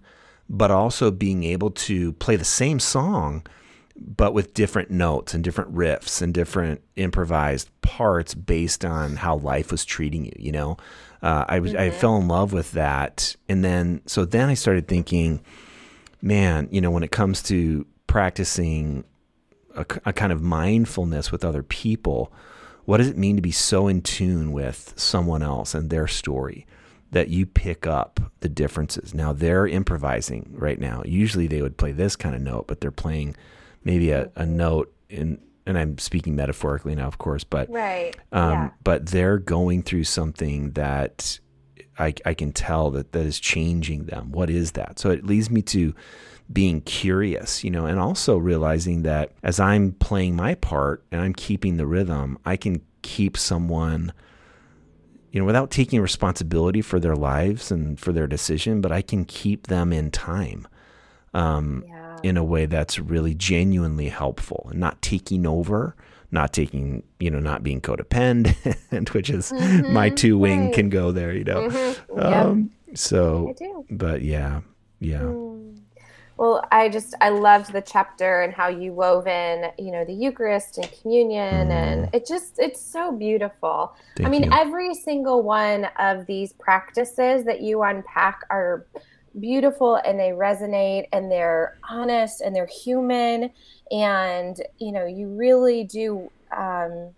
[0.49, 3.45] but also being able to play the same song
[3.99, 9.71] but with different notes and different riffs and different improvised parts based on how life
[9.71, 10.33] was treating you.
[10.37, 10.77] You know,
[11.23, 14.89] uh, I was I fell in love with that, and then so then I started
[14.89, 15.41] thinking,
[16.21, 19.05] man, you know, when it comes to practicing
[19.77, 22.33] a, a kind of mindfulness with other people,
[22.85, 26.67] what does it mean to be so in tune with someone else and their story?
[27.13, 29.15] That you pick up the differences.
[29.15, 31.03] Now they're improvising right now.
[31.05, 33.37] Usually they would play this kind of note, but they're playing
[33.85, 38.15] maybe a, a note in and I'm speaking metaphorically now, of course, but Right.
[38.33, 38.71] um, yeah.
[38.85, 41.41] but they're going through something that
[41.99, 44.31] I, I can tell that that is changing them.
[44.31, 44.99] What is that?
[45.01, 45.93] So it leads me to
[46.53, 51.35] being curious, you know, and also realizing that as I'm playing my part and I'm
[51.35, 54.13] keeping the rhythm, I can keep someone,
[55.33, 59.25] you know, without taking responsibility for their lives and for their decision, but I can
[59.25, 60.67] keep them in time
[61.35, 62.17] um, Yeah.
[62.23, 65.95] in a way that's really genuinely helpful and not taking over,
[66.31, 69.53] not taking, you know, not being codependent, which is
[69.91, 70.73] my two wing right.
[70.75, 71.69] can go there, you know.
[71.69, 71.97] Mhm.
[72.17, 73.55] Yep, Um, so,
[73.91, 74.61] but yeah,
[75.01, 75.21] yeah.
[75.23, 75.81] Mm.
[76.37, 80.13] Well, I just I loved the chapter and how you wove in, you know, the
[80.13, 83.95] Eucharist and communion, and it just it's so beautiful.
[84.19, 84.31] I Mm.
[84.31, 84.51] Mean, you.
[84.53, 88.87] every single one of these practices that you unpack are
[89.41, 93.51] beautiful and they resonate and they're honest and they're human
[93.91, 97.11] and you know you really do um,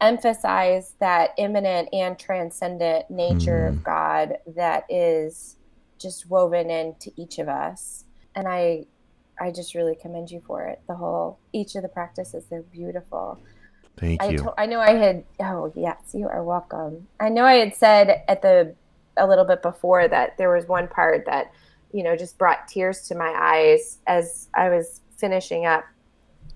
[0.00, 5.56] emphasize that immanent and transcendent nature of God that is
[6.00, 8.04] just woven into each of us
[8.40, 8.86] and I
[9.40, 13.38] I just really commend you for it the whole each of the practices they're beautiful
[13.96, 14.38] Thank I, you.
[14.38, 15.24] to- I know I had.
[15.40, 17.06] Oh yes, you are welcome.
[17.18, 18.74] I know I had said at the
[19.18, 21.52] a little bit before that there was one part that
[21.92, 25.84] you know just brought tears to my eyes as I was finishing up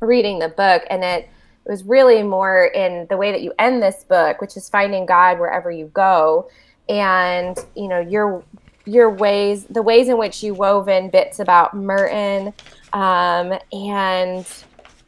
[0.01, 1.28] reading the book, and it
[1.66, 5.39] was really more in the way that you end this book, which is finding God
[5.39, 6.49] wherever you go,
[6.89, 8.43] and you know your
[8.87, 12.53] your ways, the ways in which you wove in bits about Merton,
[12.93, 14.47] um, and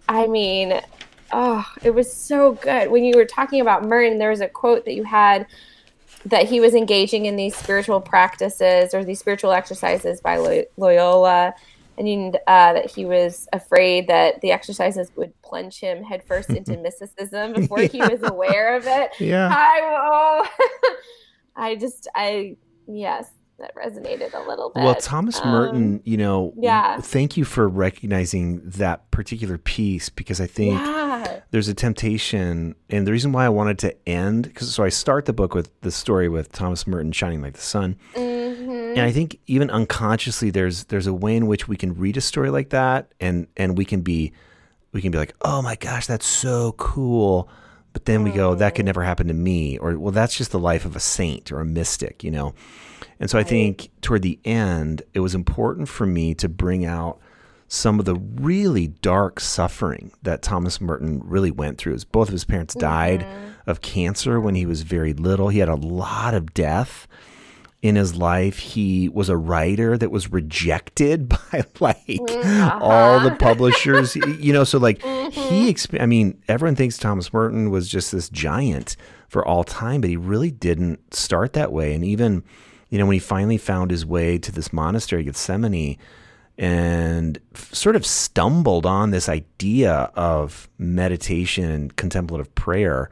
[0.09, 0.81] I mean,
[1.33, 2.91] oh, it was so good.
[2.91, 5.47] When you were talking about Merton, there was a quote that you had
[6.27, 11.55] that he was engaging in these spiritual practices or these spiritual exercises by Loy- Loyola,
[11.99, 17.53] and uh, that he was afraid that the exercises would plunge him headfirst into mysticism
[17.53, 19.13] before he was aware of it.
[19.21, 19.49] Yeah.
[19.51, 20.97] I, oh,
[21.57, 22.57] I just, I,
[22.87, 24.83] yes, that resonated a little bit.
[24.85, 27.01] Well, Thomas Um, Merton, you know, yeah.
[27.01, 31.41] thank you for recognizing that particular piece because I think Yeah.
[31.53, 35.25] there's a temptation, and the reason why I wanted to end, because so I start
[35.25, 39.13] the book with the story with Thomas Merton shining like the sun, hmm and I
[39.13, 42.71] think even unconsciously there's there's a way in which we can read a story like
[42.71, 44.33] that, and and we can be
[44.93, 47.49] we can be like, oh my gosh, that's so cool.
[47.97, 48.89] But then we go, that could mm.
[48.89, 49.79] never happen to me.
[49.79, 52.53] Or, well, that's just the life of a saint or a mystic, you know?
[53.19, 57.19] And so I think toward the end, it was important for me to bring out
[57.69, 61.95] some of the really dark suffering that Thomas Merton really went through.
[61.95, 63.71] His, both of his parents died mm-hmm.
[63.71, 65.49] of cancer when he was very little.
[65.49, 67.09] He had a lot of death
[67.83, 68.59] in his life.
[68.59, 72.83] He was a writer that was rejected by like mm-hmm.
[72.83, 73.37] all the uh-huh.
[73.37, 75.69] publishers, you know, so like he, mm-hmm.
[75.69, 78.97] exp- I mean, everyone thinks Thomas Merton was just this giant
[79.29, 81.95] for all time, but he really didn't start that way.
[81.95, 82.43] And even,
[82.91, 85.99] you know, when he finally found his way to this monastery, Gethsemani,
[86.59, 93.11] and sort of stumbled on this idea of meditation and contemplative prayer,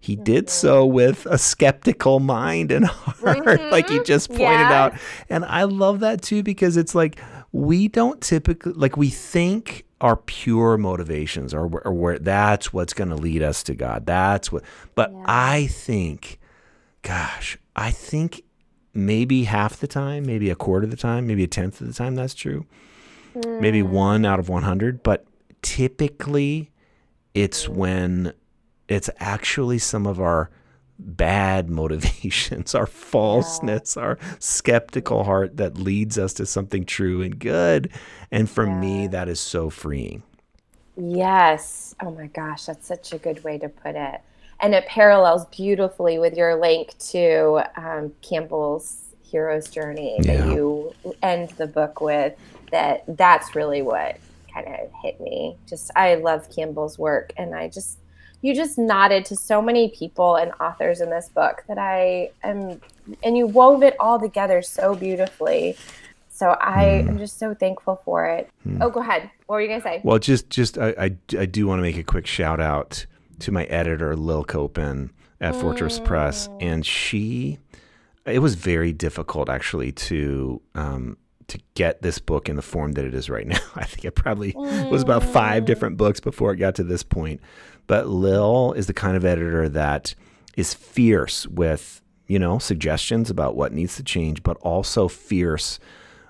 [0.00, 4.72] he did so with a skeptical mind and heart, like you just pointed Yes.
[4.72, 4.94] out.
[5.28, 7.18] And I love that too because it's like
[7.52, 13.16] we don't typically like we think our pure motivations or where that's what's going to
[13.16, 14.06] lead us to God.
[14.06, 14.62] That's what,
[14.94, 15.24] but yeah.
[15.26, 16.38] I think,
[17.02, 18.42] gosh, I think
[18.94, 21.92] maybe half the time, maybe a quarter of the time, maybe a tenth of the
[21.92, 22.64] time that's true.
[23.34, 23.60] Mm.
[23.60, 25.02] Maybe one out of 100.
[25.02, 25.24] But
[25.62, 26.70] typically,
[27.34, 28.32] it's when
[28.88, 30.50] it's actually some of our
[30.98, 34.02] bad motivations, our falseness, yeah.
[34.02, 37.90] our skeptical heart that leads us to something true and good.
[38.30, 38.78] And for yeah.
[38.78, 40.22] me, that is so freeing.
[40.96, 41.94] Yes.
[42.02, 44.20] Oh my gosh, that's such a good way to put it.
[44.60, 50.38] And it parallels beautifully with your link to um, Campbell's hero's journey yeah.
[50.38, 52.34] that you end the book with.
[52.72, 54.18] That that's really what
[54.52, 55.56] kind of hit me.
[55.68, 57.98] Just I love Campbell's work, and I just
[58.40, 62.80] you just nodded to so many people and authors in this book that I am,
[63.22, 65.76] and you wove it all together so beautifully.
[66.28, 67.08] So I mm.
[67.08, 68.48] am just so thankful for it.
[68.66, 68.78] Mm.
[68.80, 69.28] Oh, go ahead.
[69.46, 70.00] What were you gonna say?
[70.04, 73.06] Well, just just I I, I do want to make a quick shout out
[73.40, 75.10] to my editor Lil Copan
[75.40, 75.60] at mm.
[75.60, 77.58] Fortress Press, and she.
[78.24, 81.16] It was very difficult actually to um,
[81.48, 83.58] to get this book in the form that it is right now.
[83.74, 87.40] I think it probably was about five different books before it got to this point.
[87.88, 90.14] But Lil is the kind of editor that
[90.56, 95.80] is fierce with, you know, suggestions about what needs to change, but also fierce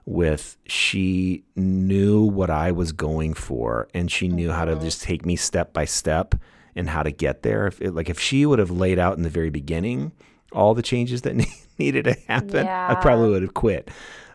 [0.07, 4.85] with she knew what I was going for and she knew how to mm-hmm.
[4.85, 6.35] just take me step by step
[6.75, 7.67] and how to get there.
[7.67, 10.13] If it, like if she would have laid out in the very beginning
[10.53, 11.37] all the changes that
[11.79, 12.89] needed to happen, yeah.
[12.91, 13.91] I probably would have quit.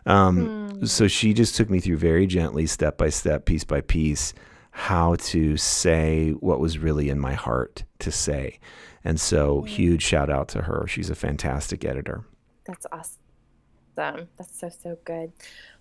[0.06, 0.88] Um, mm.
[0.88, 4.34] So she just took me through very gently, step by step, piece by piece,
[4.76, 8.58] how to say what was really in my heart to say.
[9.04, 9.68] And so, mm.
[9.68, 10.84] huge shout out to her.
[10.88, 12.24] She's a fantastic editor.
[12.66, 14.28] That's awesome.
[14.36, 15.32] That's so so good.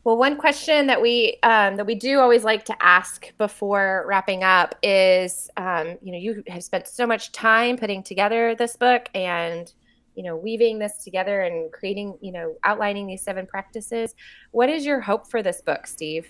[0.04, 4.44] Well, one question that we um, that we do always like to ask before wrapping
[4.44, 9.10] up is, um, you know, you have spent so much time putting together this book
[9.16, 9.74] and
[10.14, 14.14] you know weaving this together and creating, you know, outlining these seven practices.
[14.52, 16.30] What is your hope for this book, Steve?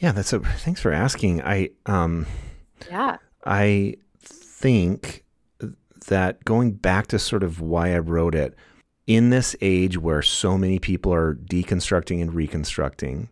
[0.00, 1.42] Yeah, that's a thanks for asking.
[1.42, 2.26] I um
[2.90, 3.18] Yeah.
[3.44, 5.24] I think
[6.08, 8.56] that going back to sort of why I wrote it,
[9.06, 13.28] in this age where so many people are deconstructing and reconstructing,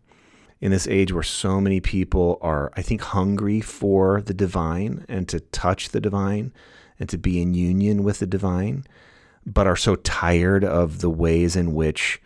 [0.61, 5.27] in this age where so many people are, I think, hungry for the divine and
[5.29, 6.53] to touch the divine
[6.99, 8.83] and to be in union with the divine,
[9.45, 12.21] but are so tired of the ways in which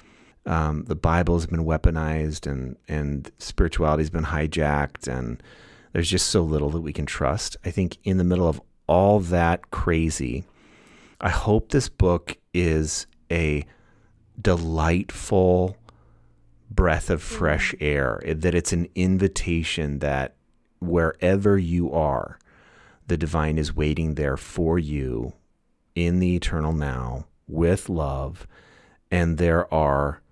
[0.45, 5.41] um, the Bible has been weaponized and and spirituality has been hijacked, and
[5.93, 7.55] there's just so little that we can trust.
[7.63, 10.43] I think in the middle of all that crazy,
[11.21, 13.65] I hope this book is a
[14.41, 15.77] delightful
[16.69, 17.85] breath of fresh mm-hmm.
[17.85, 18.21] air.
[18.35, 20.35] That it's an invitation that
[20.79, 22.37] wherever you are,
[23.07, 25.33] the divine is waiting there for you
[25.95, 28.45] in the eternal now with love.
[29.09, 30.22] And there are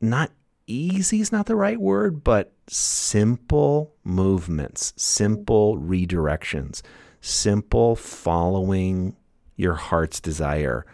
[0.00, 0.30] not
[0.66, 6.82] easy is not the right word, but simple movements, simple redirections,
[7.20, 9.16] simple following
[9.56, 10.84] your heart's desire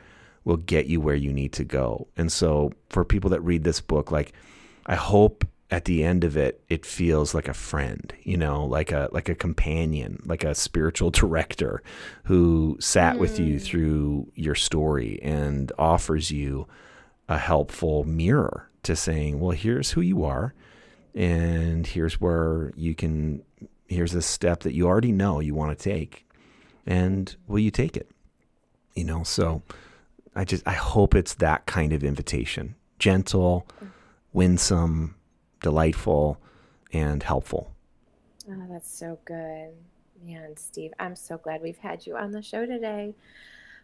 [0.45, 2.09] will get you where you need to go.
[2.17, 4.33] And so for people that read this book, like
[4.87, 8.93] I hope at the end of it it feels like a friend, you know, like
[8.93, 11.83] a like a companion, like a spiritual director
[12.25, 13.19] who sat mm.
[13.21, 13.63] with you mm.
[13.63, 16.67] through your story and offers you
[17.29, 20.55] a helpful mirror to saying, well, here's who you are,
[21.15, 23.43] and here's where you can,
[23.87, 26.27] here's a step that you already know you want to take,
[26.87, 28.11] and will you take it?
[28.95, 29.63] You know, so
[30.35, 33.87] I just, I hope it's that kind of invitation gentle, mm-hmm.
[34.33, 35.17] winsome,
[35.61, 36.39] delightful,
[36.93, 37.73] and helpful.
[38.49, 39.71] Oh, that's so good.
[40.25, 43.15] Man, Steve, I'm so glad we've had you on the show today.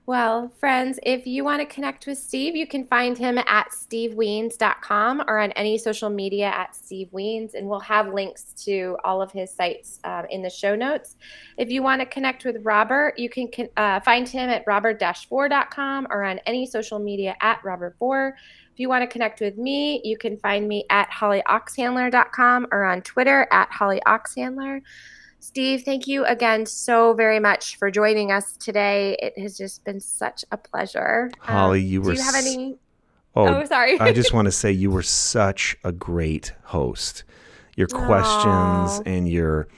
[0.06, 5.24] Well, friends, if you want to connect with Steve, you can find him at stevewiens.com
[5.28, 9.30] or on any social media at Steve Wiens, and we'll have links to all of
[9.30, 11.16] his sites um, in the show notes.
[11.58, 16.24] If you want to connect with Robert, you can uh, find him at robertvore.com or
[16.24, 18.34] on any social media at robertvore.
[18.72, 23.02] If you want to connect with me, you can find me at hollyoxhandler.com or on
[23.02, 24.80] Twitter at hollyoxhandler.
[25.48, 29.16] Steve, thank you again so very much for joining us today.
[29.22, 31.30] It has just been such a pleasure.
[31.40, 32.12] Holly, um, you were.
[32.12, 32.76] Do you have any?
[33.34, 33.98] Oh, oh sorry.
[33.98, 37.24] I just want to say you were such a great host.
[37.76, 39.02] Your questions Aww.
[39.06, 39.68] and your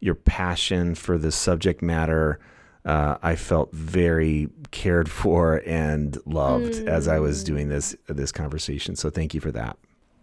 [0.00, 2.40] your passion for the subject matter,
[2.84, 6.88] uh, I felt very cared for and loved mm.
[6.88, 7.70] as I was doing mm.
[7.70, 8.96] this this conversation.
[8.96, 9.78] So thank you for that.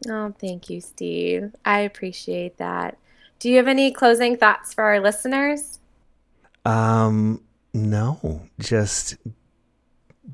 [0.10, 1.56] Oh, thank you, Steve.
[1.64, 2.98] I appreciate that.
[3.40, 5.80] Do you have any closing thoughts for our listeners?
[6.66, 9.18] Um, no, just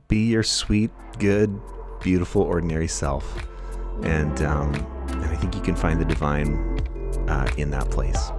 [0.08, 1.60] be your sweet, good,
[2.02, 3.46] beautiful, ordinary self,
[4.04, 4.74] and um,
[5.10, 6.80] and I think you can find the divine
[7.28, 8.32] uh, in that place.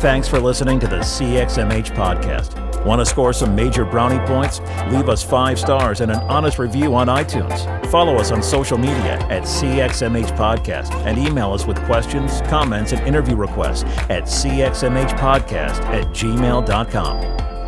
[0.00, 2.69] Thanks for listening to the CXMH podcast.
[2.84, 4.60] Want to score some major brownie points?
[4.90, 7.86] Leave us five stars and an honest review on iTunes.
[7.90, 13.06] Follow us on social media at CXMH Podcast and email us with questions, comments, and
[13.06, 17.59] interview requests at cxmhpodcast at gmail.com.